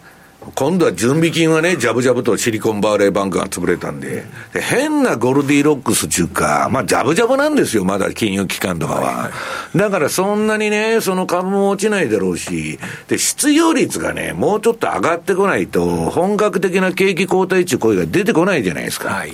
[0.54, 9.30] 今度は準備金はね、ジャブジャブとシリコンバーレーバンクが潰れたんで、で変なゴルディロックスっていうか、まあ、ジャブジャブなんですよ、まだ金融機関とかは。
[9.74, 12.78] だからそんなにね、その株も落ちないだろうし、
[13.08, 19.10] で、失業率がね、もうちょっと上がってこないと、本格的な景気後退っていう声が出てこないじゃないですか。
[19.10, 19.32] はい、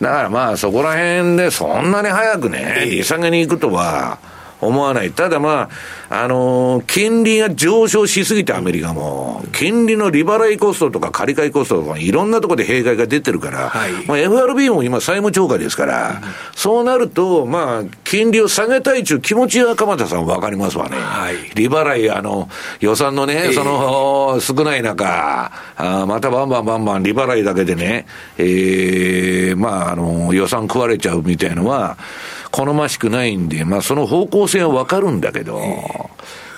[0.00, 4.18] だからまあ、そこら辺でそんなに早くね、利下げに行くとは、
[4.62, 5.12] 思わない。
[5.12, 5.68] ただま
[6.08, 16.18] あ、あのー、金利が上昇しすぎてアメリカも、金利の利払いコストとか借り換えコストとか、いろんなところで弊害が出てるから、はい、まあ、FRB も今債務超過ですから、うん、
[16.54, 20.96] そうなると、まあ、金利を下げたいという気持ちは鎌田さんわかりますわね。
[20.96, 22.48] はい、利払い、あの、
[22.80, 28.06] 予算のね、その、少ない中、あまたバンバンバンバン利払いだけでね、
[28.38, 31.96] ええー、まあ、あの、予算食われちゃうみたいのは、
[32.52, 35.60] 好ましくないんで、まあ、その方向性はわかるんだけど、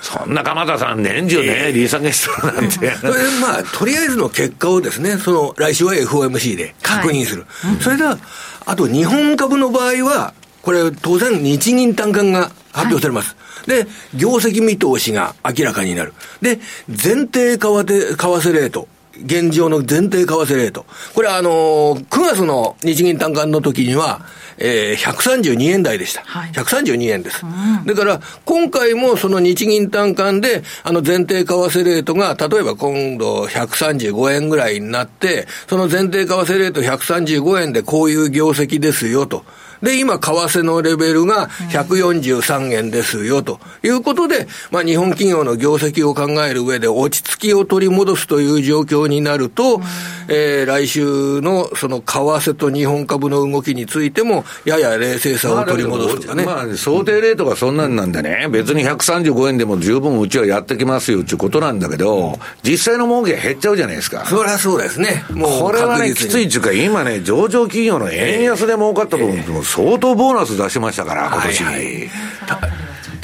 [0.02, 2.94] そんな鎌田さん、年中ね、利下げしとるなんて。
[2.96, 7.46] それで、まあ、とりあえずの結果をですね、その、来週は FOMC で確認する。
[7.48, 8.18] はいそれでは、
[8.66, 13.36] あと日本株の場合は、これ、当然、日銀短観が発表されます。
[13.66, 16.12] はい、で、業績見通しが明らかになる。
[16.42, 18.88] で、前提為替為替レート。
[19.22, 20.86] 現状の前提為替レート。
[21.14, 24.22] これあのー、9月の日銀短観の時には、
[24.58, 26.22] えー、132円台でした。
[26.22, 27.44] はい、132円です。
[27.44, 27.48] う
[27.82, 39.44] ん、だから、今回もその日銀短観で、あの前提為替レートが、例えば今度135円ぐらいになって、その前提為替レート135円でこういう業績ですよと。
[39.84, 49.82] で、今、為替のレベルが143円ですよ、ということで、まあ、日本企業の業績を考える上で、落ち着きを取り戻すという状況になると、
[50.28, 56.44] えー、来週のその為替と日本株の動きについても、やや冷静さを取り戻すとかね。
[56.44, 64.24] まあ、想定レートがそんなんなんでね、別に135円でも十分うちはやってきますよっていうことなんだけど、実際の儲け減っちゃうじゃないですか。
[64.24, 65.24] そりゃそうですね。
[65.30, 71.64] もうこれはね、きついっていうか、今ね、上場企業の円安で儲かった部分も相当ボーナス出しましたから、今年。
[71.64, 72.08] はい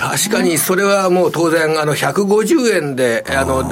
[0.01, 3.63] 確かにそれはもう当然、あの、150円で、あの、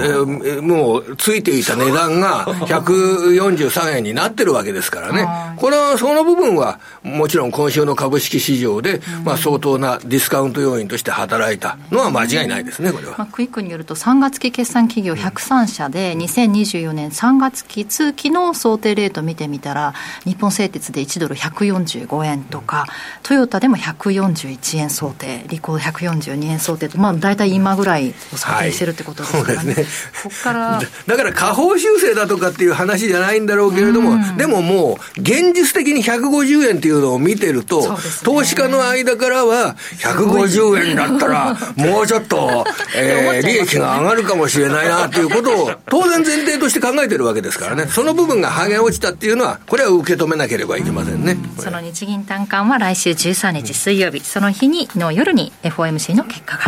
[0.60, 5.26] もうついていた値段が 143円になってるわけですからね。
[5.56, 13.14] これは、その部分は、もちろん今週の株式市場で、まあ相当なディスカウント要因として働いたのは間違いないですね、これは。
[13.16, 22.84] まあ、クイックによると、3月期決算企業103社で、2024年3月期通期の想定レート見てみたら、日本製鉄で1ドル145円とか、
[23.22, 29.86] トヨタでも141円想定、リコード140 42円想定と、まあ、大体今ぐらいを想定してるってことですからね、はい、ね。
[30.22, 51.36] ここからだから下方修正だとかっていう話じゃないんだろうけれども、うん、でももう、現実的に150円っていうのを見てると、ね、投資家の間からは、150円だったら、もうちょっと、 えー、利益が上がるかもしれないなっていうことを、当然前提として考えてるわけですからね、その部分が剥げ落ちたっていうのは、これは受け止めなければいけませんね。
[51.58, 56.64] その日銀短観は来週13日水曜日、その日にの夜に FOMC の結果が、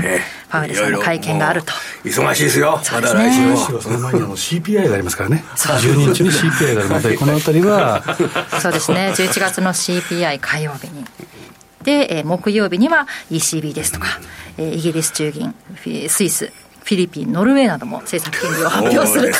[0.48, 1.72] パウエルさんの会見があると。
[2.04, 3.56] 忙しいですよ、まだ来週も。
[3.56, 8.02] その前に CPI がありますからね、12日に CPI があるので、このあたりは。
[8.60, 11.04] そうですね、11月の CPI 火曜日に。
[11.82, 14.20] で、えー、木曜日には ECB ですとか、
[14.58, 15.54] えー、イギリス中銀、
[16.08, 16.52] スイス、
[16.84, 19.32] フィリピン、ノルウェーなども政策金利を発表する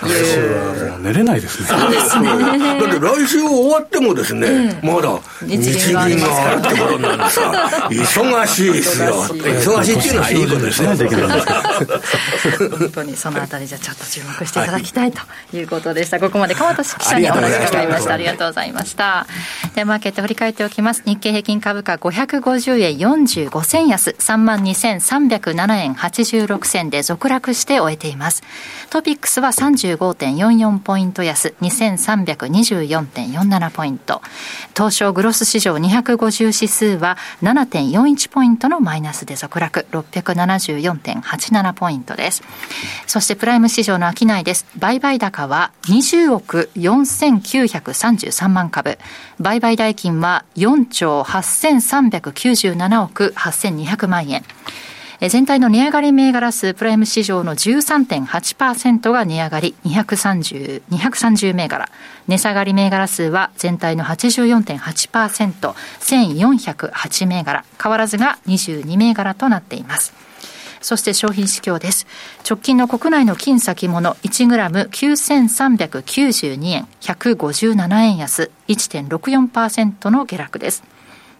[0.00, 1.02] という。
[1.02, 1.68] 寝れないですね。
[1.68, 2.28] そうですね。
[2.80, 9.24] だって来週終わってもですね、まだ日銀があるってことなんですが、忙しいですよ。
[9.24, 10.96] 忙しいっていうのはいいことですね。
[12.78, 15.20] 本当にそのあたりじゃちょっと注目していただきたいと
[15.56, 16.18] いうことでした。
[16.18, 18.14] ここまで川田記者にお話を伺いました。
[18.14, 19.26] ありがとうございました。
[19.74, 21.02] で、マーケット振り返っておきます。
[21.04, 28.42] 日経平均株価550円45銭安、32,307円86銭銭で続落して終えています。
[28.90, 34.22] トピックスは35.44ポイント安、2324.47ポイント。
[34.76, 42.42] 東証グロス市場250指数は7.41ポイントのマイナスで続落、674.87ポイントです。
[43.06, 44.66] そしてプライム市場の商いです。
[44.78, 48.98] 売買高は20億4933万株。
[49.40, 54.42] 売買代金は4兆8397億8200万円。
[55.20, 61.88] 全体の値上がり銘柄数プライム市場の13.8%が値上がり230、230銘柄。
[62.28, 67.64] 値下がり銘柄数は全体の84.8%、1408銘柄。
[67.82, 70.12] 変わらずが22銘柄となっています。
[70.82, 72.06] そして商品指標です。
[72.48, 80.84] 直近の国内の金先物 1g9392 円、157円安、1.64%の下落です。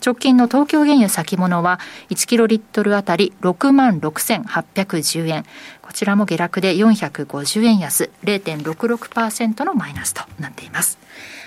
[0.06, 1.80] 直近の東京原油先物は
[2.10, 5.44] 1キロリットルあたり6万6810円。
[5.82, 10.96] こちらも下落で450円安、0.66%のマイナスとなっています。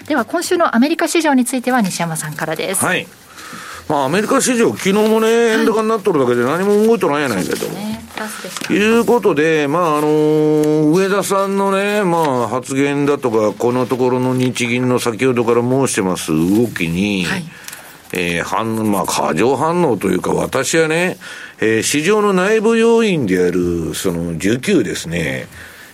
[0.10, 2.84] では今週のアメリカ市場については西山さんからです。
[2.84, 3.08] はい。
[3.88, 7.66] まあ、アメリカ市場、昨日もね、円高になっとるだけで何も動いとないやないけど。
[7.68, 8.02] ね、
[8.70, 17.46] いうことで、まあ、あのー、上田さんのね、まあ、発言だとか、このところの日銀の先ほどから申してます動きに、はい
[18.12, 21.18] えー、反、まあ、過剰反応というか、私はね、
[21.60, 25.48] えー、市場の内部要因である、その、需給ですね、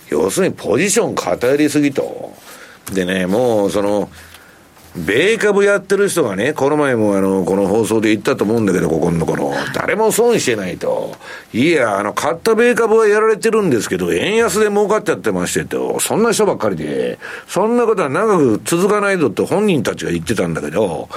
[0.08, 2.34] 要するにポジション偏りすぎと。
[2.92, 4.08] でね、もう、その、
[4.96, 9.52] 米株やってる人がね、この前もあの、この放送で言ったと思うんだけど、ここのところ。
[9.74, 11.14] 誰も損してないと。
[11.52, 21.08] いや、あの、買った米株はやられてるんですけど、円安で儲かっちゃってましてと、そんな人ばっかりで、そんなことは長く続かないぞって本人たちが言ってたんだけど、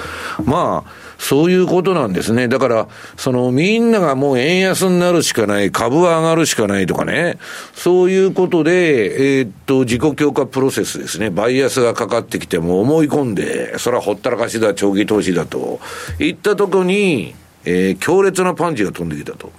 [0.44, 2.48] まあ、そういうことなんですね。
[2.48, 7.38] だから、そのみんながもう円安になるしかない、株は上がるしかないとかね、
[7.74, 11.28] そういうことで、えー、っと、自己強化プロセスですね。
[11.28, 15.78] バイアスがかかってきても思い込んで、それはほったらかしだ、長期投資だと、
[16.18, 17.34] いったとこに、
[17.66, 19.52] えー、強烈なパンチが飛んできたと。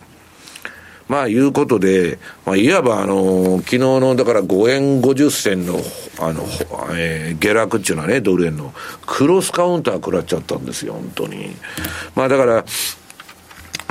[1.12, 5.78] まあ、いうことで、まあ、いわば、あの、昨日の、だから5円50銭の、
[6.20, 6.46] あの、
[6.96, 8.74] えー、下落っていうのはね、ドル円の、
[9.06, 11.54] クロスカウンター食らっちゃったんですよ、本当に。
[12.16, 12.64] まあ、だから、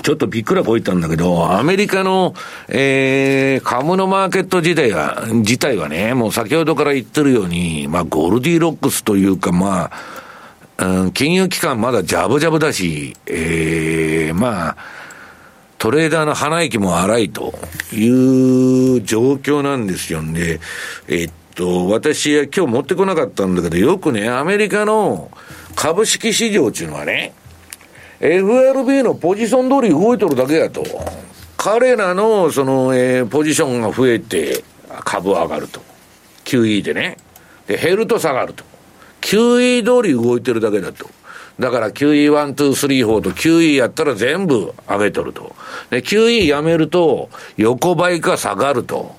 [0.02, 2.32] ちょっとびっくらこいたんだけど、アメリカの、
[2.68, 9.90] えー、株のマーケット自体は、自体はね、もう先ほどから言ってるように、まあ、ゴルディロックスというか、ま
[10.78, 14.76] あ、うん、金融機関まだジャブジャブだし、えー、まあ、
[15.80, 17.54] トレーダーの鼻息も荒いと
[17.90, 18.06] い
[18.98, 20.60] う状況なんですよね。
[21.08, 25.30] えっと、私は今日持ってこなかったんだけど、よくね、アメリカの
[25.74, 27.32] 株式市場っていうのはね、
[28.20, 30.84] FRB のポジション通り動いとるだけやと。
[31.56, 34.62] 彼らの、その、えー、ポジションが増えて、
[35.04, 35.80] 株上がると。
[36.44, 37.16] QE でね。
[37.66, 38.64] で、減ると下がると。
[39.22, 41.08] QE 通り動いてるだけだと。
[41.60, 45.54] だから QE1、2、3、4と QE やったら全部上げとると。
[45.90, 49.14] で、QE やめると横ばいか下がると。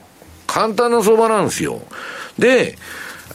[0.47, 1.81] 簡単な相場なんですよ。
[2.37, 2.77] で、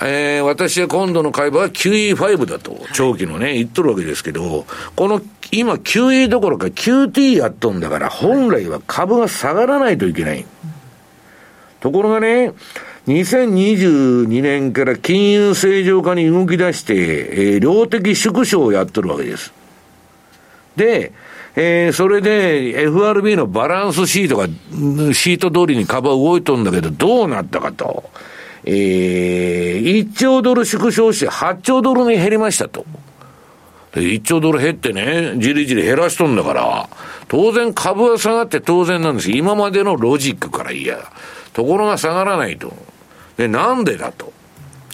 [0.03, 10.45] えー、私は今度の会話は QE5 だと、長期のね、言っとるわけですけど、この、今 QE どころか QT やっとんだから、本来は株が下がらないといけない。
[11.81, 12.53] ところがね、
[13.07, 19.53] 2022年から金融正常化に動き出して、えー、量的縮小をやってるわけです。
[20.75, 21.13] で、
[21.55, 24.47] えー、それで FRB のバランスシートが、
[25.15, 28.11] シート通りに株は動いとんだけど、どうなったかと。
[28.65, 32.85] えー、1兆ドル縮小して8兆ドルに減りましたと。
[33.93, 36.89] 1兆ドル減ってね、じりじり減らしとんだから、
[37.29, 39.31] 当然株は下がって当然なんです。
[39.31, 40.99] 今までのロジックからいや。
[41.53, 42.75] ところが下がらないと。
[43.37, 44.33] で、なんでだと。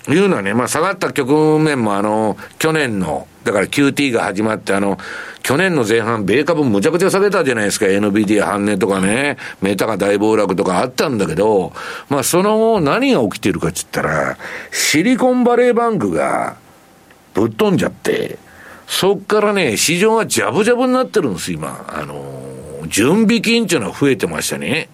[0.08, 4.98] いうのはね、まあ下がった局面もあの、去年の、だから QT が始まってあの、
[5.42, 7.86] 去年の前半、米株むちゃくちゃ下げたじゃないですか。
[7.86, 11.72] NBD 半値とかね、メタが大暴落とかあったんだけど、
[12.08, 14.36] まあその後何が起きてるかっつったら、
[14.72, 16.56] シリコンバレーバンクが
[17.34, 18.38] ぶっ飛んじゃって、
[18.88, 21.84] そっからね、市場がジャブジャブになってるんです、今。
[21.88, 24.88] あの、準備金っていうのは増えてましたね。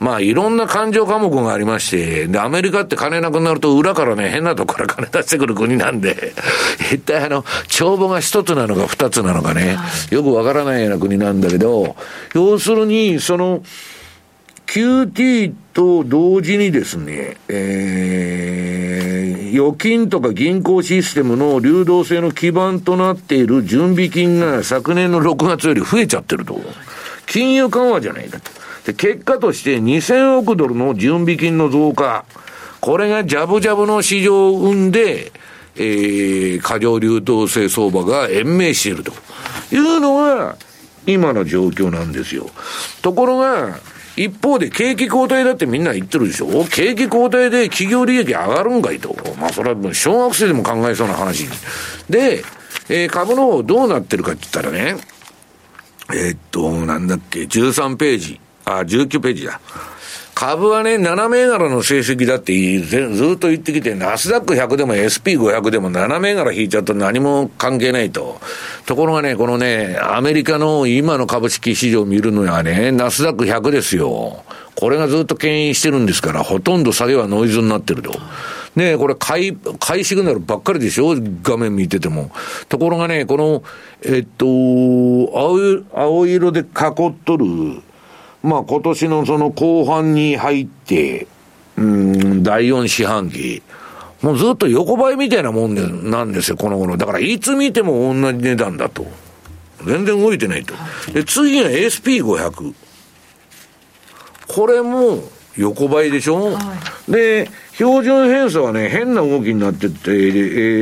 [0.00, 6.32] まあいろんな感情科目がありまして、で、アメリカって金なくなると裏からね、変なとこから金出してくる国なんで、
[6.90, 9.76] 一体あの、帳簿が一つなのか二つなのかね、
[10.10, 11.96] よくわからないような国なんだけど、
[12.34, 13.62] 要するに、その、
[14.66, 26.58] QT と同時にですね、えー、預金とか銀行システムの流動性の基盤となっている準備金が昨年の6月より増えちゃってると。
[27.26, 28.59] 金融緩和じゃないかと。
[28.84, 32.24] で、結果として2000億ドルの準備金の増加、
[32.80, 35.32] これがジャブジャブの市場を生んで、
[35.76, 39.12] えー、過剰流動性相場が延命していると
[39.72, 40.56] いうのが、
[41.06, 42.50] 今の状況なんですよ。
[43.02, 43.78] ところが、
[44.16, 49.16] 一方で景気後退だってみんな言ってるでしょ景気後退で企業利益上がるんかいと。
[49.38, 51.46] まあそれは小学生でも考えそうな話。
[52.10, 52.42] で、
[52.88, 54.96] えー、株の方どうなってるかって言ったらね、
[56.12, 58.40] えー、っと、なんだっけ、13ページ。
[58.78, 59.60] あ、19ページだ。
[60.34, 68.40] 株はね、7銘柄の成績だってずっと言ってきて、ナスダック100でも SP500 でも7銘柄引いちゃうと何も関係ないと。
[68.86, 74.44] ところがね、このね、アメリカの今の株式市場を見るのはね、ナスダック100ですよ。
[74.76, 78.18] これがずっと牽引してるんですから、ほとんど下げはノイズになってると。
[78.76, 81.16] ねこれ買い、買いシグナルばっかりでしょ？
[81.42, 82.30] 画面見てても。
[82.70, 83.62] ところがね、この、
[84.06, 85.58] えっと、青
[85.92, 86.66] 青色で囲っ
[87.26, 87.82] とる、
[88.42, 91.26] まあ今年のその後半に入って、
[91.76, 93.62] うん、第4四半期。
[94.22, 96.96] もうずっと横ばいみたいなもんで、なんですよ、この頃。
[96.98, 99.06] だからいつ見ても同じ値段だと。
[99.86, 100.74] 全然動いてないと。
[101.12, 102.74] で、次が SP500。
[104.48, 105.22] これも
[105.56, 106.60] 横ばいでしょ、は
[107.08, 107.50] い、で、
[107.80, 110.12] 標準偏差はね、変な動きになってて、え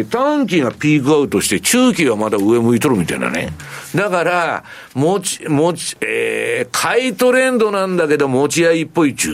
[0.01, 3.53] ー、短期がピークアウトして、中期はまだ上向いとるみたいなね。
[3.95, 9.31] だから、持ち、持ち、えー、買いトレンドなんだけど、持ち合いっぽい中。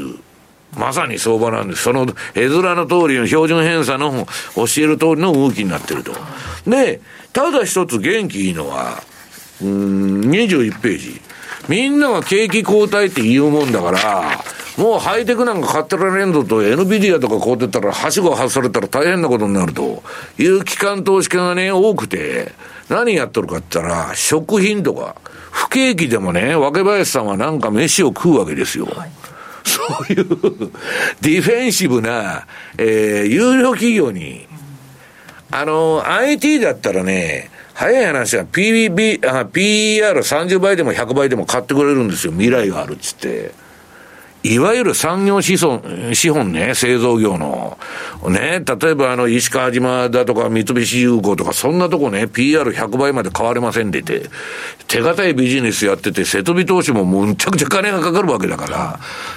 [0.76, 1.84] まさに相場なんです。
[1.84, 6.12] その絵面の通りの標準偏差の教える通りの動きになってると。
[6.66, 7.00] で、
[7.32, 9.02] ただ一つ元気いいのは、
[9.62, 11.20] うん、21ページ。
[11.70, 14.44] みんなが景気後退って言うもんだから、
[14.76, 20.02] もうハイテクなんか買ってられんぞと、NVIDIA とか買うてたら、はしご外されたら大変なことになると
[20.36, 22.52] いう機関投資家がね、多くて、
[22.88, 25.14] 何やっとるかって言ったら、食品とか、
[25.52, 28.86] 不景気でもね、若林さんはなんか飯を食うわけですよ。
[28.86, 29.10] はい、
[29.62, 30.26] そういう
[31.20, 32.46] ディフェンシブな、
[32.76, 34.48] えー、有料企業に、
[35.52, 42.32] あの、IT だったらね、早い話は PBB、PER30 倍でも100倍でも買ってくれるんですよ。
[42.32, 43.63] 未来があるっつって。
[44.46, 47.78] いわゆる産業資本、資本ね、製造業の。
[48.28, 54.28] ね、例えばあの、石川島だとか三菱重工とか、そんなとこね、PR100 倍まで買われませんでて、
[54.86, 58.66] 手堅いビジネスやってて、瀬戸投資もむちゃくちゃ金がかかるわけだか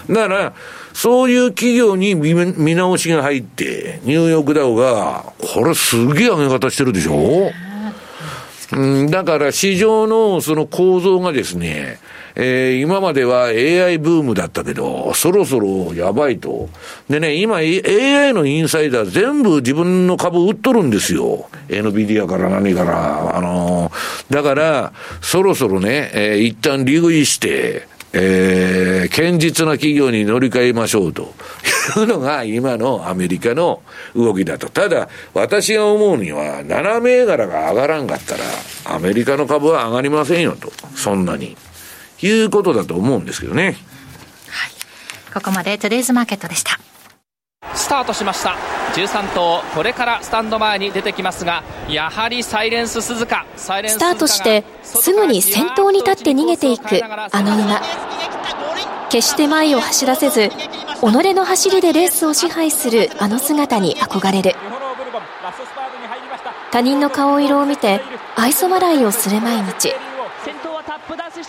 [0.09, 0.13] ら。
[0.13, 0.53] だから、
[0.91, 7.49] そういう企業に見直しが入って、ニューヨークダウが、これすげえ上げ方してるでしょ？
[8.73, 11.99] うん、だから市場のその構造がですね、
[12.35, 16.69] えー、今までは AI ブームだったけど、そろそろやばいと。
[17.09, 21.49] でね、今 AI のインサイダー全部自分の株売っとるんですよ。
[21.69, 23.37] NVIDIA から何から。
[23.37, 31.33] あのー、だから、そろそろね、えー、一旦利食いして、えー、堅実な企業に乗り換えましょうと
[31.97, 33.81] いうのが今のアメリカの
[34.15, 34.69] 動きだと。
[34.69, 38.43] ただ、私が思うには、7銘柄が上がらんかったら、
[38.95, 40.71] アメリカの株は上がりませんよと。
[40.95, 41.57] そんなに。
[42.21, 43.65] いうことだと思うんですけどね。
[43.65, 43.75] はい。
[45.33, 46.79] ここまでトゥデイズマーケットでした。
[47.75, 53.45] スタートしました13頭これからスタンド前に出てきますがやはりサイレンス鈴鹿。
[53.55, 53.67] ス
[53.99, 57.79] タートしてすぐに先頭に立って逃げていくあの馬。
[59.09, 60.53] 決して前を走らせず己
[61.35, 64.55] の走りでレースを支配するあの姿に憧れる。
[66.71, 68.01] 他人の顔色を見て
[68.35, 69.93] 愛想笑いをする毎日。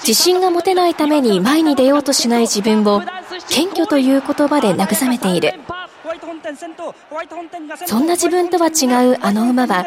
[0.07, 3.01] 自信が持てないために前に出ようとしない自分を
[3.49, 5.55] 謙虚という言葉で慰めている。
[7.87, 9.87] そんな自分とは違うあの馬は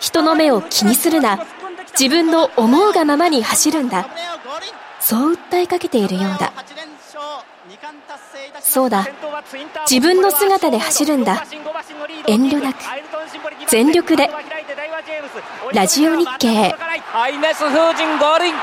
[0.00, 1.38] 人の目を気にするな。
[1.98, 4.06] 自分の思うがままに走るんだ。
[5.00, 6.52] そう訴えかけているようだ。
[8.60, 9.06] そうだ。
[9.88, 11.44] 自分の姿で走るんだ。
[12.26, 12.78] 遠慮なく。
[13.68, 14.30] 全力で。
[15.72, 16.74] ラジオ日経。
[17.14, 18.54] アイネスフウジンゴールイン。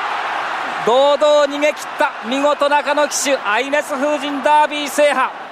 [0.85, 5.48] 堂々逃げ切った見事中野騎手アイネスフウジンダービー制覇。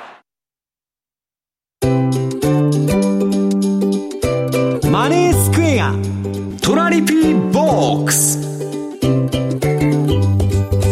[6.67, 8.41] トラリピーボックス。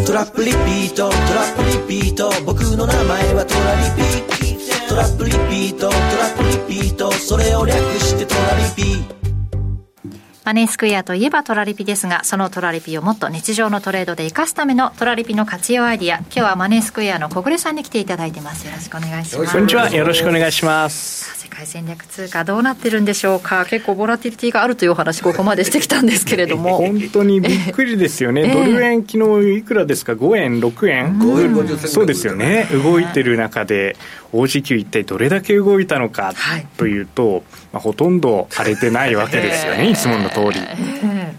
[0.06, 2.30] トラップリピートトラップリピート。
[2.46, 4.88] 僕の名前はトラリピー。
[4.88, 7.12] トラップリピートトラップリピート。
[7.12, 9.04] それを略してトラリピー。
[9.06, 18.64] マネースクエアといえばトラリピですが、そのトラリピをもっと日常のトレードで活かすためのトラリピの活用アイディア、今日はマネースクエアの小暮さんに来ていただいてます。
[18.64, 19.52] よろしくお願いします。
[19.52, 19.90] こんにちは。
[19.90, 21.36] よろしくお願いします。
[21.36, 23.64] 世界戦略通貨どうなってるんでしょうか。
[23.64, 26.76] 結構ボラティリティがあるというお話、ここまでしてきたんですけれども。
[26.76, 28.42] 本当にびっくりですよね。
[28.42, 32.68] えー、ドル円昨日いくらですか ?5 円、6円 ?5 円50銭そうですよね。
[32.70, 33.96] 動いてる中で、
[34.32, 36.32] OG9 一体どれだけ動いたのか
[36.76, 37.42] というと、はい、
[37.74, 40.60] まあ、ほとんど荒れてないわけですよね、いつもの通り。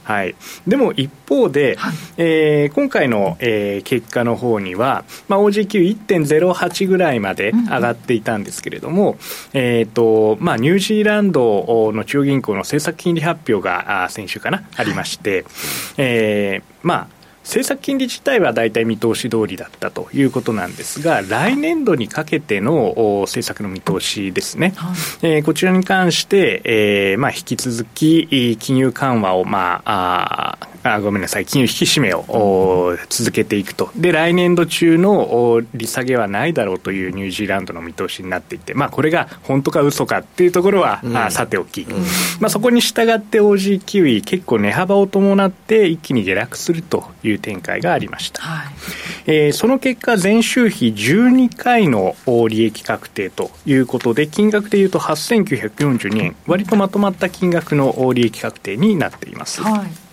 [0.03, 0.35] はい、
[0.65, 9.17] でも一方で、はい、えー、今回の、えー、結果の方には、まあ、OG91.08 ぐらいまで上がっていたんですけれども、うん、
[9.53, 15.45] えーとまあ、ニュージーランドの中央銀行の政策金利発表があ先週かな、ありまして、
[15.97, 17.16] えー、まあ
[17.47, 41.97] 政策金利自体は大体見通し通りだったということなんですが、来年度にかけての政策の見通しですね、はい、えー、こちらに関して、えーまあ、引き続き金融緩和を、まあ、ああごめんなさい、金融引き締めを続けていくと、で来年度中の利下げはないだろうというニュージーランドの見通しになっていて、まあ、これが本当か嘘かっていうところは、うん、あさておき、うん、
[42.41, 48.73] まあ、そこに従って OG キウイ、結構値幅を伴って一気に下落するという展開がありました、はい、
[49.25, 52.15] えー、その結果、前週比12回の
[52.49, 59.61] 利益確定ということで、金額でいうと8942円、割とまとまった金額の利益確定になっています。
[59.61, 60.07] はい。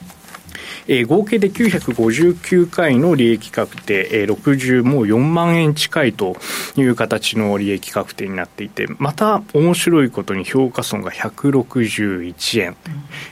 [0.87, 6.37] えー、合計で959回の利益確定、えー、60もう4万円近いと
[6.77, 12.69] いう形の利益確定になっていて、また面白いことに評価損が161円。
[12.69, 12.77] うん、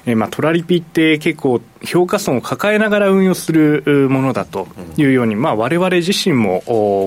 [0.06, 6.62] えー、まあ、トラリピって結構評価損を抱えながら運用するものだというように、まあ、我々自身も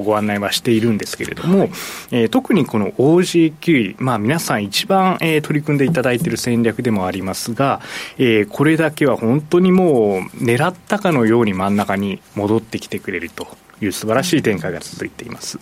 [0.06, 1.70] ご案内はしているんですけれども、はい、
[2.12, 7.82] えー、特にこの OG9 まあ、皆さん一番、えー、取り組んでいただいている戦略でもありますが、
[8.18, 13.48] えー、これだけは本当にもう狙ったかのように真ん中に戻ってきてくれると
[13.82, 15.60] いう素晴らしい展開が続いています。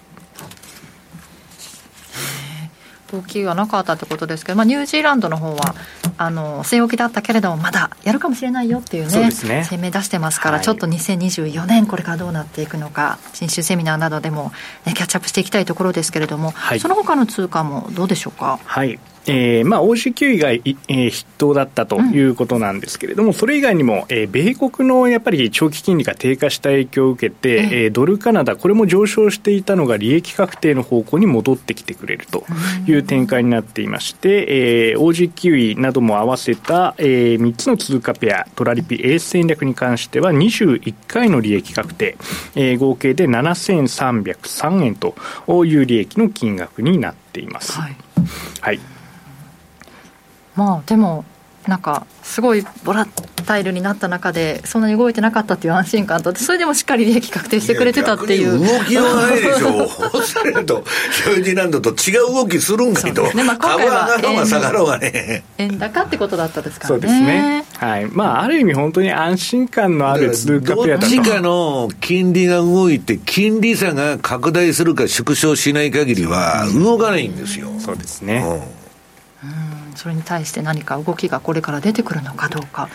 [3.14, 5.76] 動きはなかったってことですけど、まあ、ニュージーランドの方は
[6.18, 9.66] あの据え置きだったけれどもまだやるかもしれないよっていうねね。
[9.70, 14.52] 声明出してますから、はい、ちょっと2024年これからどうなっていくのか新州セミナーなどでも、
[14.86, 18.60] ね、キャッチアップしていきたいところですけれども、はい、その他の通貨もどうでしょうか？
[18.64, 32.46] はいえーまあ、OG9 以外、えー、筆頭だったということなんですけれども、うん、それ以外にも、えー、米国のやっぱり長期金利が低下した影響を受けて、えー、ドルカナダ、これも上昇していたのが利益確定の方向に戻ってきてくれると
[32.88, 42.18] いう展開になっていまして、えー、OG9 なども合わせた、えー、3つの通貨ペア、トラリピエース戦略に関しては21回の利益確定、
[42.56, 45.16] えー、合計で7303円と
[45.66, 47.80] いう利益の金額になっています。
[47.80, 47.96] はい、
[48.62, 48.93] はい
[50.56, 51.26] まあでも
[51.68, 53.06] なんかすごいボラ
[53.46, 58.60] タイルになった中でそんなに動いてなかったっていう安心感とそれでもしっかり利益確定してくれてたっていう。
[58.60, 59.86] 動きはないでしょ。
[59.86, 60.84] うそれと
[61.30, 63.44] ニュージーランドと違う動きするんかいと、ね。
[63.44, 65.44] まあ、今回は株上がろうが下がろうがね。
[65.58, 67.02] 円高ってことだったですからね。
[67.02, 67.66] そうですね。
[67.78, 68.06] はい。
[68.08, 78.44] まあある意味本当に安心感のある通貨ペアだとどっちかの金利が動いて金利差が拡大するか縮小しない限りは動かないんですよ、そうですね、
[79.44, 79.48] う
[79.80, 82.90] んそれに対して何か動きがこれから出てくるのかどうか。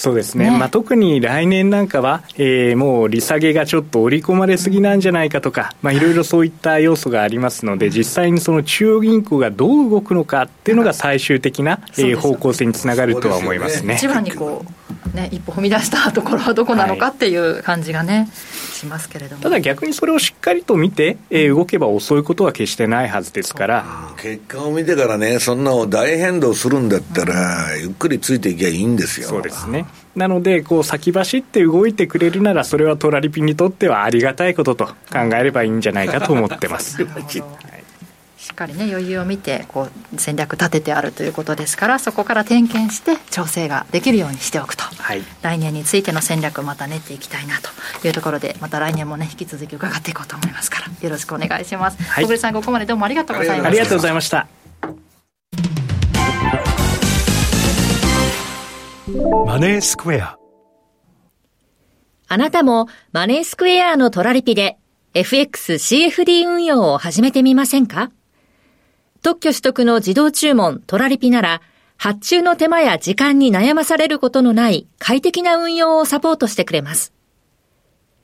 [0.00, 13.96] そうですね、ね、まあ、特に来年なんかは、えー、もう利下げがちょっと織り込まれすぎなんじゃないかとか、まあ、いろいろそういった要素がありますので、実際にその中央銀行がどう動くのかっていうのが最終的な、えー、方向性につながるとは思いますね。
[13.96, 14.64] 一番にこ
[15.12, 18.28] うね、一歩踏み出したところはどこなのかっていう感じがね、はい。
[18.80, 19.42] しますけれども。
[19.42, 23.84] ただ逆にそれをしっかりと見て、えー、動けば遅いことは決してないはずですから。
[24.16, 29.28] 結果を見てからねそんな大変動するんだったら、ゆっくりついていけばいいんですよ。
[29.28, 29.86] そうですね
[30.16, 34.94] なのでこう先走って動いてくれるならそれはトラリピにとってはありがたいことと考
[35.34, 36.98] えればいいんじゃないかと思ってます。
[38.40, 53.68] しっかりね余裕を見てこう戦略立ててあるということですからそこから点検して調整ができるようにしておくと、はい、来年についての戦略をまた練っていきたいなというところでまた来年もね引き続き伺っていこうと思いますからよろしくお願いします、はい、小栗さんここまでどうもありがとうございました。
[53.68, 54.59] ありがとうございました
[59.46, 60.38] マネースクエア
[62.28, 64.78] あなたもマネースクエアのトラリピで
[65.14, 68.12] FXCFD 運用を始めてみませんか？
[69.22, 71.60] 特許取得の自動注文トラリピなら、
[71.96, 77.12] 発注の手間や時間に悩まされることのない快適な運用をサポートしてくれます。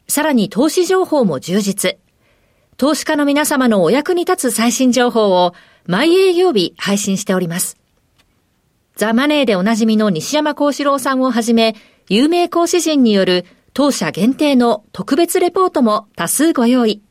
[0.06, 1.98] さらに投資情報も充実。
[2.76, 5.52] 投資家の皆様のお役に立つ最新情報を
[5.86, 7.76] 毎営業日配信しております。
[8.96, 11.76] ザ・マネーでおなじみの西山幸四郎さんをはじめ、
[12.08, 13.44] 有名講師陣による
[13.74, 17.02] 当社限定の特別レポートも多数ご用意。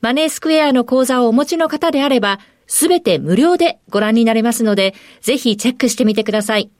[0.00, 2.38] マネースクエアの講座をお持ちの方であれば、
[2.68, 6.70] すべて無料でご覧になれますので、ぜひチェックしてみてください。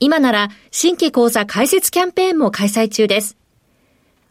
[0.00, 3.36] 今なら新規講座開設キャンペーンも開催中です。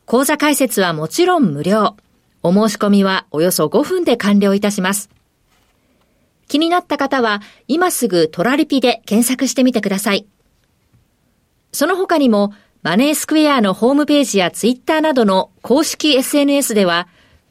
[0.06, 1.98] 講座開設はもちろん無料。
[2.42, 5.12] お申し込みはおよそ5分で完了いたします。
[6.54, 10.28] 気になった方は今すぐトラリピで検索してみてください。
[11.72, 12.54] その他にも
[12.84, 17.08] マネースクエアのホームページやツイッターなどの公式 SNS では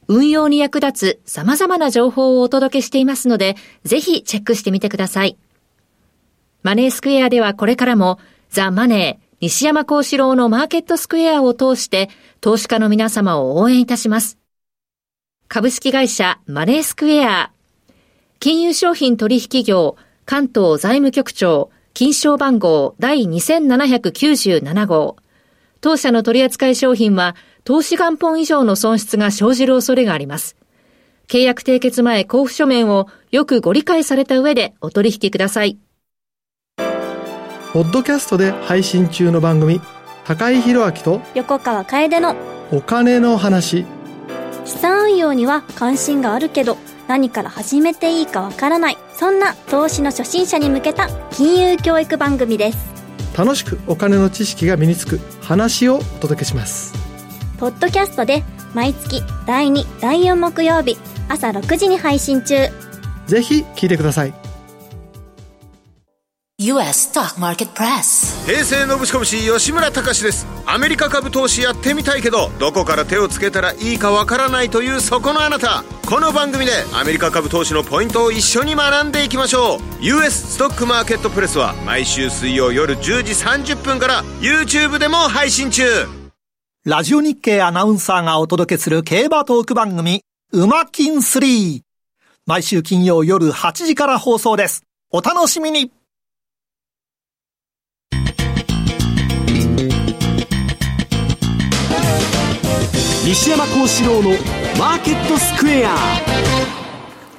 [0.07, 5.37] 運用に役立つ様々な情報をお届けしていますので、ぜひチェックしてみてください。
[6.63, 8.21] マネースクエアではこれからも、
[8.51, 12.09] ザ・マネー、西山幸四郎のマーケットスクエアを通して
[12.41, 14.39] 投資家の皆様を応援いたします。
[15.49, 17.52] 株式会社マネースクエア。
[18.43, 19.95] 金融商品取引業
[20.25, 25.15] 関東財務局長金賞番号第2797号。
[25.81, 30.57] 当社の取扱い商品は投資元本以上の損失が生じる恐れがあります。
[31.29, 35.79] 契約締結前交付書面をよくご理解された上でお取引ください。
[37.73, 39.81] ポッドキャストで配信中の番組、
[40.25, 42.35] 高井宏明と横川楓の
[42.73, 43.87] お金の話。
[44.65, 46.77] 資産運用には関心があるけど、
[47.09, 48.99] 何から始めていいかわからない。
[49.15, 52.79] そんな投資の初心者に向けた金融教育番組です。
[53.37, 56.93] 楽しくお金の知識が身につく話をお届けします。
[57.59, 58.43] ポッドキャストで
[58.75, 60.99] 毎月第2、第4木曜日
[61.29, 62.69] 朝6時に配信中。
[63.27, 64.42] ぜひ聞いてください。
[66.63, 68.47] US Stock Market Press.
[68.47, 70.47] 平成のぶしこぶし吉村隆です。
[70.65, 75.83] アメリカ株投資やってみたいけどどこから手をつけたらいいかわからないというそこのあなた。
[76.07, 79.81] この番組でアメリカ株投資のポイントを一緒に学んでいきましょう。
[80.05, 85.83] US ストックマーケットプレスは毎週水曜夜10時30分から YouTube でも配信中。
[86.85, 90.23] ラジオ日経アナウンサーがお届けする競馬トーク番組
[90.53, 91.81] 馬金3
[92.47, 94.85] 毎週金曜夜8時から放送です。
[95.11, 95.91] お楽しみに
[103.25, 104.31] 西山幸四郎の
[104.77, 105.97] マーケットスクエア。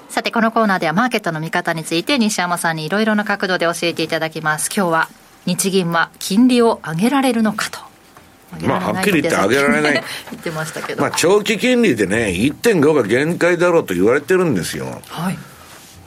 [0.08, 4.70] さてこのコーナーではマーケットの見方について西山さんにいろいろな角度で教えていただきます。
[4.74, 5.10] 今日は
[5.46, 7.80] 日銀は金利を上げられるのかと。
[8.66, 9.94] まあ、はっきり言って上げられない。
[10.32, 15.02] 言ってましたけど、まあ、長期金利でね1.5が限界だろうと言われてるんですよ。
[15.10, 15.38] はい。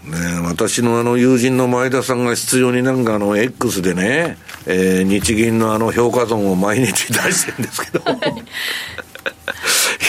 [0.07, 8.15] ね、私のあの友人の前田さんが必要になんかあの X でね、えー、日銀のあの評価損を毎日出してるんですけど、い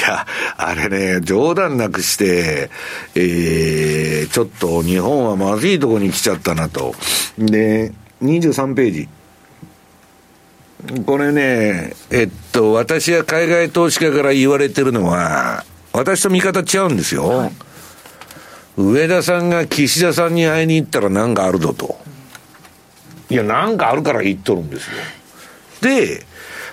[0.07, 0.25] や、
[0.57, 2.69] あれね、冗談なくして、
[3.15, 6.95] えー、ちょっと日本はまずいとこに来ちゃったなと。
[7.37, 7.91] で、
[8.21, 9.09] 23ページ。
[11.05, 17.27] これね、えっと、私は海外投資家から言われてるのは、私と見方違うんですよ。
[17.27, 17.51] はい、
[18.77, 21.99] 上田さんが岸田さんに会いに行ったら何かあるぞと。
[23.29, 24.97] いや、何かあるから言っとるんですよ。
[25.81, 26.25] で、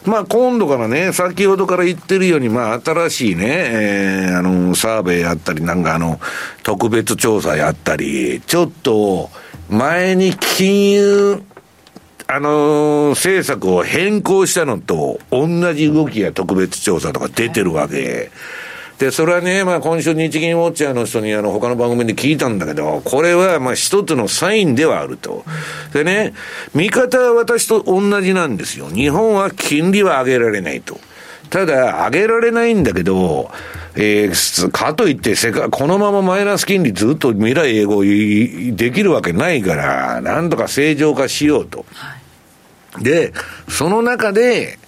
[0.04, 6.20] まあ今度からね、先ほどから言ってるように、まあ新しいね、えー、あの、サーベイやったり、なんかあの、
[6.62, 9.30] 特別調査やったり、ちょっと、
[9.70, 11.42] 前に金融、
[12.26, 18.30] あのー、政策を変更したのと同じ動きや特別調査とか出てるわけ。
[18.98, 25.44] で、それはね、まあ今週日銀ウォッチャーの人にあの他の番組で聞いたんだけど、これはまあ一つのサインではあると。
[25.92, 26.34] でね、
[26.74, 28.88] 見方は私と同じなんですよ。
[28.88, 30.98] 日本は金利は上げられないと。
[31.50, 33.50] ただ、上げられないんだけど、
[33.96, 41.84] えー、かといって世界、このままマイナス金利ずっと未来永劫できるわけないから、なんとか正常化しようと。
[43.00, 43.32] で、
[43.68, 44.78] その中で、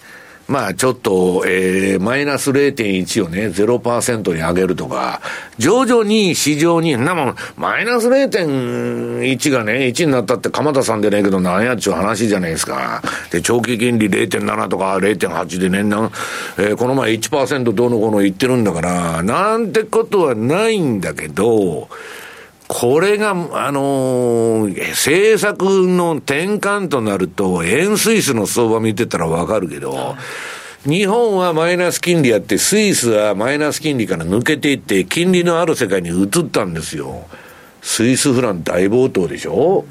[0.48, 5.20] まあちょっと、えー、マイナス0.1をね、0%に上げるとか、
[5.58, 13.02] 徐々に市場に、なもん、マイナス0.1がね、1になったって鎌田さんでねえけど、なんやっちゅう話じゃないですか。
[13.30, 16.12] で、長期金利0.7とか0.8で年々、
[16.58, 21.88] えー、この前1%どうのこうの言ってるんだから、なんてことはないんだけど、
[22.68, 30.16] これが、あのー、政策の転換となると、円スイスの相場見てたらわかるけど、
[30.84, 37.26] 日本はマイナス金利やって、スイスはマイナス金利から抜けていって、金利のある世界に移ったんですよ。
[37.82, 39.84] スイスフラン大暴騰でしょ？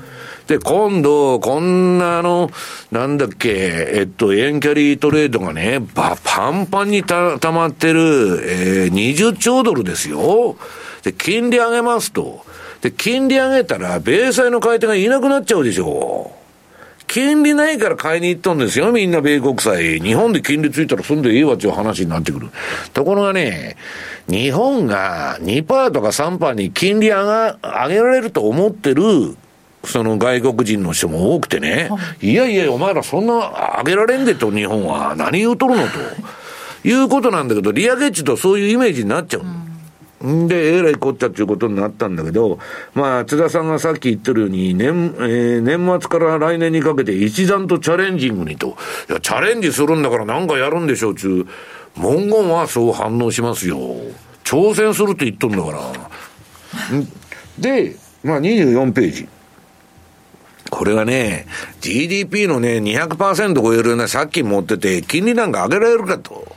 [0.47, 2.51] で、今度、こんなあの、
[2.91, 10.55] なんだっけ、えっと、円キャリートレードがね、ば、パンパンにた、溜まってる、えー、20兆ドルですよ。
[11.03, 12.45] で、金利上げますと。
[12.85, 17.03] で、金利上げたら、米債の買い手がいなくなっちゃうでしょう。
[17.07, 19.99] 金利ないから買いに行ったんですよ、みんな米国債。
[19.99, 22.49] 日本で金利ついたらそんでいいわっていう話になってくる。
[22.93, 23.75] ところがね、
[24.29, 29.03] 日本が2%とか3%に金利上が、上げられると思ってる、
[29.83, 31.89] その外国人の人も多くてね、
[32.21, 35.15] いやいや、お前らそんな上げられんでと、日本は。
[35.15, 35.89] 何言うとるのと。
[36.87, 39.41] いうことなんだけど、利上げっちとそういうイメージになっちゃう。
[39.41, 39.64] うん
[40.47, 42.59] で、えらいこっちゃっていうことになったんだけど、
[42.93, 48.75] まあ、津田さんがさっき言ってるように、年、えー、年末から来年にかけて一段とチャレンジングにと。
[49.09, 51.45] いや、チャレンジするんだからなんかやるんでしょうちゅう。
[51.99, 53.77] 文言はそう反応しますよ。
[54.43, 55.79] 挑戦するって言っとんだから。
[57.59, 59.27] で、まあ、24ページ。
[60.69, 61.45] これはね、
[61.79, 66.54] GDP のね、200%超えるような借金持ってて、金利なんか上げられるかと。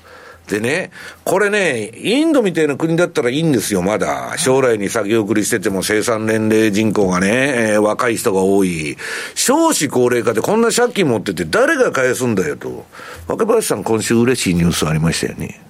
[0.49, 0.91] でね、
[1.25, 4.35] これね、インドみたいな国だったらいいんですよ、まだ。
[4.39, 8.97] 将来に先送りしてても生産年齢人口がね、えー、若い人が多い。
[9.35, 12.87] 少子高齢化でこんな借金持ってて誰が返すんだよと。
[13.27, 15.61] 若林さん今週嬉しいニュースありましたよね。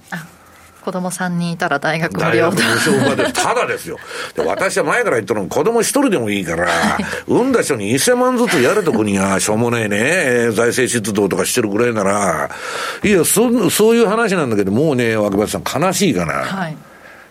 [0.89, 3.99] 子供3人いたら大学無料大学無償までただですよ。
[4.35, 6.67] で私は前から言ったの子供一人でもいいから、
[7.27, 12.51] 産んだ人に1000万ずつやれと国がしょうもねえね財政出動とかしてるぐらいなら
[13.05, 16.77] いやそそういう話なんだけどもうね若林さん悲しいかな、はい、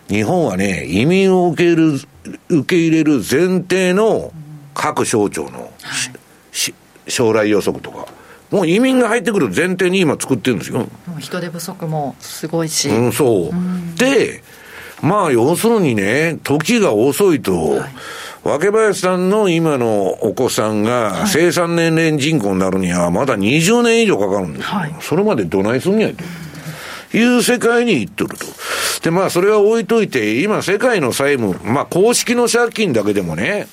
[0.06, 2.00] 日本はね移民を受け入れる
[2.48, 4.32] 受け入れる前提の
[4.72, 8.06] 各省庁の、はい、将来予測とか
[8.50, 10.86] もう移民が入ってくる前提に今作ってるんですよ。
[11.18, 12.88] 人手不足もすごいし。
[12.88, 13.48] うん、そう。
[13.50, 14.42] うん、で、
[15.02, 17.90] まあ要するにね、時が遅いと、はい、
[18.44, 24.66] 若林さんの今のお子さんが生産年齢人口になるにはまだ20年以上かかるんですよ。
[24.66, 26.14] はい、それまでどないすんやと。
[27.16, 28.44] いう世界に行っとると。
[29.02, 33.66] で、まあ、それは置いといて、今、世界の債務、まあ、公式の借金だけでもね、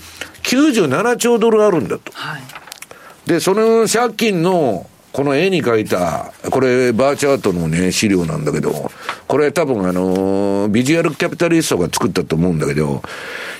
[0.43, 2.14] 97兆ドルあるんだと。
[2.14, 2.65] はい
[3.26, 8.91] で、その借金の、この絵に描いた、これバーチャートのね、資料なんだけど、
[9.27, 13.02] これ多分あの、 Visual Capitalist が作ったと思うんだけど、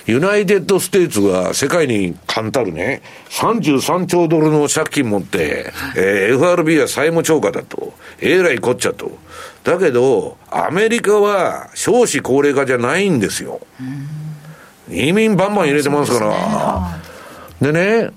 [0.06, 7.94] United States が世界に冠たるね、33兆ドルの借金持って、えー、FRB は債務超過だと。
[8.20, 9.10] えらいこっちゃと。
[9.64, 13.60] だけど、アメリカは少子高齢化じゃないんですよ。
[14.88, 16.24] 移民バンバン入れてますか
[17.60, 17.72] ら。
[17.72, 18.10] でね、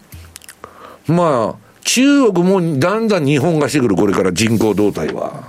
[1.11, 5.44] まあ、中国もだんだん日本がしてくる、これから人口動態は。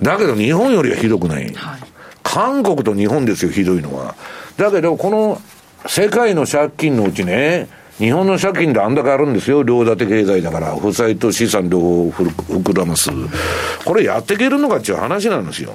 [0.00, 1.44] だけど日本よりはひどくない。
[1.54, 1.80] はい、
[2.22, 4.14] 韓国と日本ですよ、ひどいのは。
[4.56, 5.40] だけど、この
[5.86, 7.68] 世界の借金のうちね、
[7.98, 9.62] 日本の借金であんだけあるんですよ。
[9.62, 13.10] 両立て経済だから、負債と資産両方膨らます。
[13.84, 15.74] これやっていけるのかっていう話なんですよ。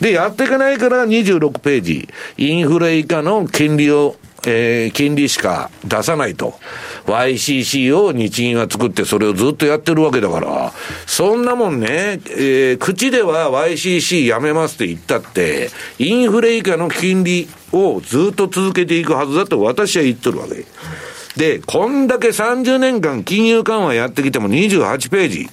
[0.00, 2.08] で、やっていけないから26ページ。
[2.36, 4.16] インフレ以下の金利を
[4.46, 6.54] えー、金利しか出さないと。
[7.06, 10.72] YCC を日銀が作ってそれをずっとやってるわけだから、
[11.06, 20.64] そんなもんね、えー、口では YCC やめますって言ったって、インフレ以下の金利をずっと続けていくはずだと私は言っとるわけ。
[21.36, 25.48] で、こんだけ30年間金融緩和やってきても28ページ。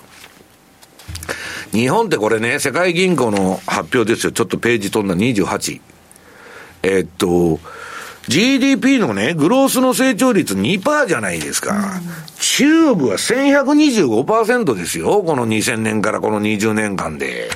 [1.71, 4.31] 日本ってこれね、世界銀行の発表ですよ。
[4.31, 5.81] ちょっとページ飛んだ28。
[6.81, 7.59] えー、っと、
[8.29, 11.75] GDP のね、グロースの成長率2%じゃないですか。
[11.75, 11.81] うん、
[12.39, 15.23] 中国は1125%ですよ。
[15.23, 17.49] この2000年からこの20年間で。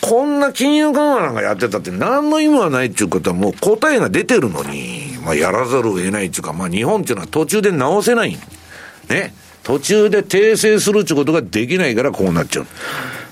[0.00, 8.36] こんな金融緩和なんかやってたって何の意味はないっていうことはもう答えが出てるのに、まあやらざるを得ないっていうか、まあ日本っていうのは途中で直せない。
[9.08, 9.34] ね。
[9.62, 12.66] 途中で訂正するっていうことができないからこうなっちゃう。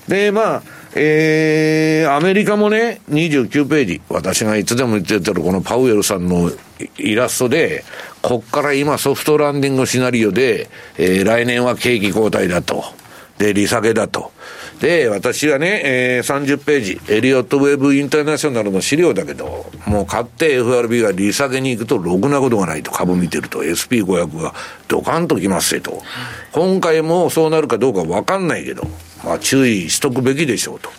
[0.07, 0.63] で、まあ、
[0.93, 6.51] えー、アメリカもね、29ページ、私がいつでも言ってたこのパウエルさんの
[6.97, 7.83] イラストで、
[8.21, 12.83] こっから今ソフトランディングシナリオで、えー、来年は景気後退だと。
[13.37, 14.31] で、利下げだと。
[14.81, 24.53] で、私はね、えー、30ページ、エリオットウェブインターナショナルの資料だけど、もう買って FRB が利下げに行くとろくなことがないと、株見てると、SP500 が
[24.87, 26.01] ドカンときますよと。
[26.51, 28.87] 今回もそうなるかどうかわかんないけど、
[29.23, 30.89] まあ、注意しとくべきでしょうと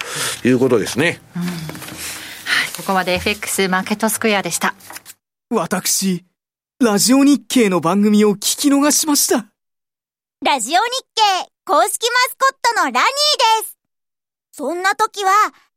[0.46, 1.20] いうことですね。
[1.36, 1.52] うん、はい、
[2.76, 4.74] ここまで FX マーケットスクエアでした。
[5.50, 6.24] 私、
[6.80, 9.46] ラジオ日経の番組を聞き逃しました。
[10.44, 10.78] ラジオ日
[11.14, 13.00] 経公式マスコットのラニー
[13.62, 13.78] です。
[14.50, 15.30] そんな時は、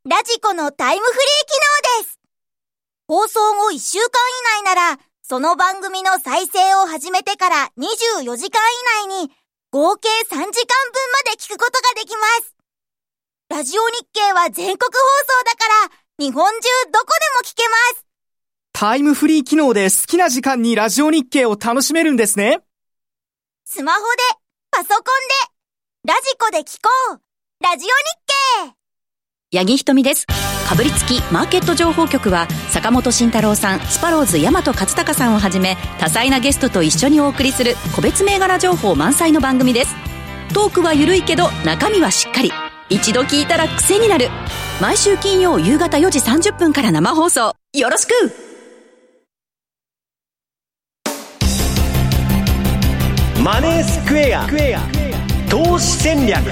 [0.03, 2.19] ラジコのタイムフリー機能です。
[3.07, 4.05] 放送後1週間
[4.59, 8.61] 以内なら、その番組の再生を始めてから24時間
[9.03, 9.31] 以内に
[9.75, 10.51] 合計3時間分ま
[11.31, 12.55] で聞くことができます。
[13.49, 17.05] ラジオ日経は全国放送だから、日本中どこ
[17.43, 18.05] でも聞けます。
[18.71, 22.61] タイムフリー機能で好きな時間にラジオ日経を楽しめるんですね。
[23.65, 24.05] スマホで、
[24.71, 25.03] パソコン
[26.05, 27.19] で、ラジコで聞こう。
[27.61, 28.74] ラジオ日経。
[29.55, 30.27] 八木ひとみです。
[30.67, 39.95] かぶりつきマーケット情報局は坂本慎太郎さんスパローズ大和勝孝さんをはじめ多彩なゲストと一緒にお送りする個別銘柄情報満載の番組です。
[40.53, 42.51] トークは緩いけど中身はしっかり。
[42.89, 44.27] 一度聞いたら癖になる。
[44.81, 47.55] 毎週金曜夕方4時30分から生放送。
[47.73, 48.11] よろしく!
[53.41, 54.47] マネースクエア。
[55.49, 56.43] 投資戦略。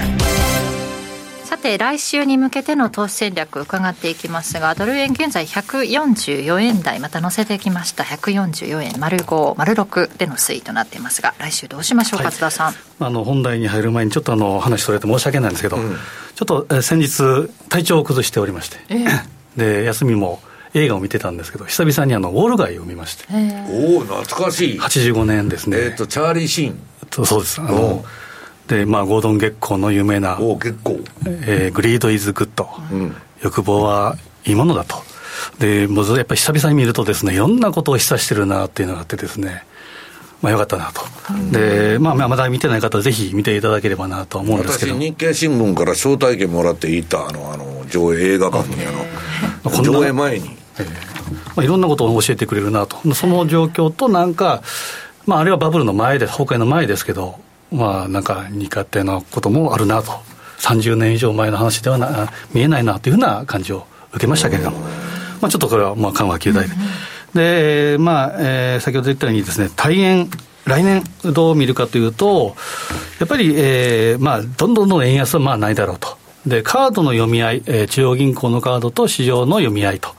[1.54, 8.02] さて来週に向けての投資戦略伺っていきますがドル円現在144円台また乗せてきました。
[8.02, 12.74] 144円丸5丸6での推移となっていますが来週どうしましょうか、はい、津田さん。
[12.98, 15.94] あの本題に入る前にちょっとあの話それて申し訳ないんですけど、うん、
[16.34, 20.40] ちょっと、え先日体調を崩しておりまして、えー、で休みも
[20.74, 23.26] 映画を見てたんですけど久々にあのウォール街を見まして。
[23.70, 24.80] おお懐かしい。
[24.80, 25.76] 85年ですね。
[25.78, 27.24] えっ、ー、とチャーリー・シーン。
[27.24, 27.60] そうです。
[27.60, 28.04] あの
[28.68, 31.00] で、まあ、ゴードン・ゲッコーの有名な、お、ゲッコー。
[31.26, 34.96] えー、 Greed is good、うん、欲望はいいものだと。
[35.58, 39.64] で、もうやっぱり久々に見るとですね、いろんなことを示唆してるなっていうのがあってですね、
[40.40, 44.94] まあ、よかったなと、うん、で、まあ、まだ見てない方はぜひ見ていただければなと思うんですけど。
[44.94, 51.14] 私、日経新聞から招待券もらって行ったあのあの上映映画館にあの、上映前に、えー
[51.56, 54.62] まあ、いろんなことを教えてくれるなと、その状況となんか、
[55.26, 57.38] まあ、あれはバブルの前で、崩壊の前ですけど、
[57.74, 60.12] まあ、なんか似勝手なこともあるなと、
[60.58, 64.78] 30年以上前の話ではな見えないなというふうな感じを受けましたけれども、
[65.40, 66.74] まあ、ちょっとこれはまあ緩和球大で。
[67.34, 70.30] で、まあ、えー、先ほど言ったようにですね、大円、
[70.64, 72.56] 来年どう見るかというと、
[73.18, 76.16] やっぱり、えー、まあ、どんどんどん円安はまあないだろうと。
[76.46, 80.10] で、カードの読み合い、えー、中央銀行のカードと市場の読み合いと。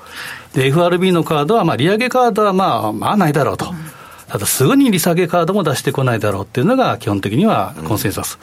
[0.53, 3.73] で、FRB のカードは、まあ、利上げカードはまあ、まあないだろうと。
[4.28, 8.40] ただすぐに利下げカードも出してこないだろうっていうのが基本的にはコンセンサス。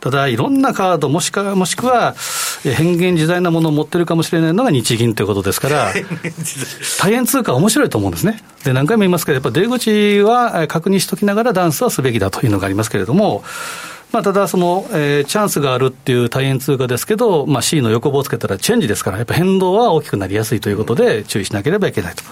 [0.00, 2.14] ただいろんなカードもしか、もしくは
[2.62, 5.92] 変幻自在なものを持ってるかもしれないのが日銀ということですから、
[7.00, 8.42] 大変通貨面白いと思うんですね。
[8.64, 13.44] で、何回も言いますけど、やっぱ出口は確認しときながらダンスはすべきだというのがありますけれども、
[14.12, 22.22] まあ、ただその、えー、チャンスがあるっていう大変通貨ですけど、まあ、C の横棒をつけたらチェンジですから、やっぱ変動は大きくなりやすいということで、注意しなければいけないと。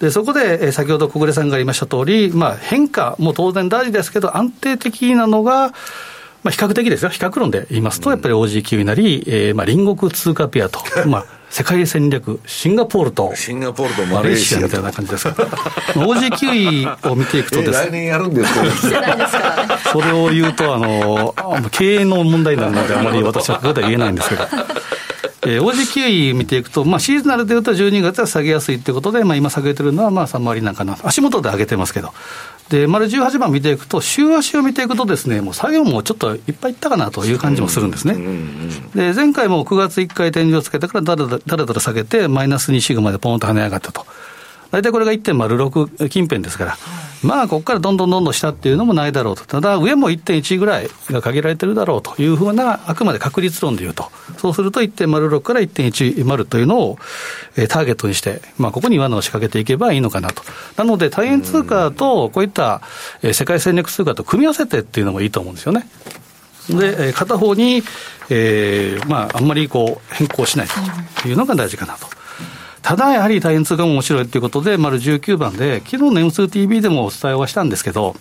[0.00, 5.72] でそこで、え先ほど小暮さんが言いました通り、まあ、変化も当然大事ですけど、安定的なのが、
[6.44, 15.42] まあ、比較的ですよ、比較論で言いますと、やっぱり OG キウイなり、えー、まあ隣国通貨ペアと、 まあ、世界戦略、シンガポールと、シンガポールとマレーシアみたいな感じですか、
[15.94, 19.78] OG キウイを見ていくとですね、来年やるんですか。
[19.90, 21.34] それを言うと、あの
[21.70, 24.44] 経営の問題なので、あまり私はここでは言えないんですけど。
[25.46, 32.12] えー、OG キウイ見ていくと、まあ、シーズナルでいうと12月は下げやすいということで、まあ、今下げてるのはまあ3割なんかな、足元で上げてますけど、
[32.68, 38.16] で、丸18番見ていくと、週足を見ていくとですね、もう作業もちょっといっぱいいったかなという感じもするんですね。
[38.94, 44.06] で、前回も9月1回天井をつけてからだらだらだら下げて、マイナス2シグマでポンと跳ね上がったと。
[44.74, 46.76] 大体これが1.06近辺ですから、
[47.22, 56.98] まあ、ここからどんどんどんどん下っていうのもないだろうと、ただ、上も1.1ぐらいが限られてるだろうというふうな、あくまで確率論でいうと、そうすると1.06から1.10というのを、
[57.56, 60.42] えー、ターゲットにして、まあ、ここに罠を仕掛けていけばいいのかなと。
[60.76, 62.82] なので、大円通貨とこういった、
[63.22, 65.86] えー、世界戦略通貨と組み合わせてっていうのもいいと思うんですよね。
[66.68, 67.84] で、片方に、
[68.28, 70.66] えー、まあ、あんまりこう、変更しない
[71.22, 72.23] というのが大事かなと。
[72.84, 78.14] ただやはり大変通貨も面白いということで、丸19番で、昨日の M2TV でもお伝えはしたんですけど、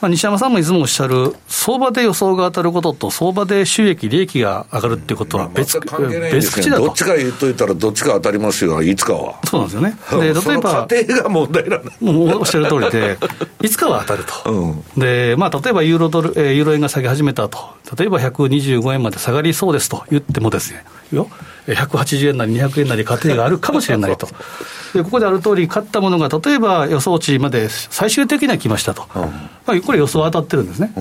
[0.00, 6.86] まあ、西山さんもいつもおっしゃる、相場で予想が当たることと、相場で収益、利益が上がるっていうことは別,、別口だと。
[6.86, 9.38] どっちか言っといたら、どっちか当たりますよ、いつかは。
[9.44, 10.32] そうなんですよね。
[10.32, 13.18] で例えば、過程が問題なんもうおっしゃる通りで、
[13.60, 14.48] いつかは当たると。
[14.50, 17.58] うん、で、まあ、例えばユーロドル、えー、ユーロ円が下げ始めたと、
[17.98, 20.82] 例えば125円まで下がりそうですと言ってもですね、
[21.12, 21.28] よ。
[21.66, 24.28] 180円なり200円なり過程があるかもしれないと。
[24.94, 29.22] でここである通り、買ったものが例えば予想値まで最終的には来ましたと、うん。
[29.22, 29.28] ま
[29.68, 30.92] あ、これ、予想当たってるんですね。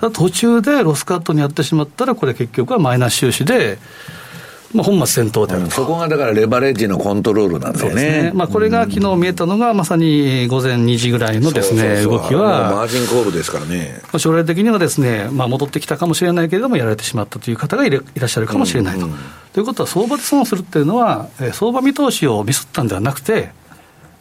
[0.00, 3.78] うん、途中でロスカットにやってしまったら、これ、結局はマイナス収支で、
[4.74, 8.22] まあ、本末転倒である、うん、そこがだからレバレッジのコントロールなんだよね。
[8.24, 12.70] ねまあ、これが昨日見えたのが、まさに午前2時ぐらいのですね、動きは。
[12.72, 14.00] マージンコールですからね。
[14.18, 19.06] 将来的にはですね、まあ、戻ってきたかもしれないけれども、やられてしまったという方がいらっしゃるかもしれないと。
[19.06, 19.18] うんうん、
[19.52, 23.50] ということは、相場で損するっていうのは、相場見通しをミスったんではなくて、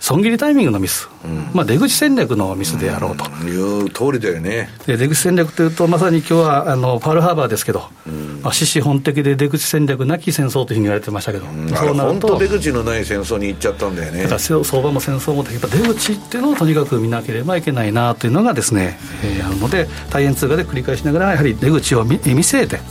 [0.03, 3.23] 損切りタイミングのミス、うん、まあ、出口戦略のミスであろうと。
[3.41, 4.67] うん、いう通りだよね。
[4.85, 14.23] で出口戦略というと、まさに今日はあのパールハーバーですけど、うん、まあ、獅子本的で出口戦略なき戦争というふうに言われてましたけど、うん、そうなると、本当出口のない戦争に行っちゃったんだよね。
[14.23, 22.81] だから相場も戦争も、やっぱ出口っていうのをとにかく見なければいけないなというのがですね、えー、あるので、大変通貨で繰り返しながら、やはり出口を見見据えて、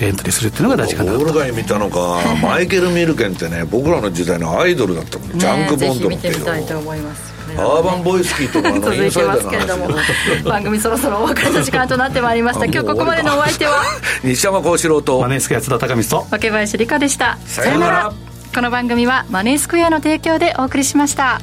[0.00, 1.18] エントリーするっていうのが大事かなと。
[1.18, 7.32] オール街見たのか、 マイケル・ミルケンってね、僕らの時代のアイドルだったもん、ね、ジャンク・ボンドのっていうたいと思います。
[7.56, 9.88] アーバンボイスキーとか続いてますけれども。
[10.48, 12.64] 番組そろそろお別れの時間となってまいりました。
[12.66, 13.82] 今日ここまでのお相手は？
[14.24, 15.20] 西山幸四郎と。
[15.20, 16.26] マネースクエア津田隆光と。
[16.30, 17.38] 若林理香でした。
[17.46, 18.12] さよなら。
[18.54, 21.40] この番組はマネースクエアの提供でお送りしました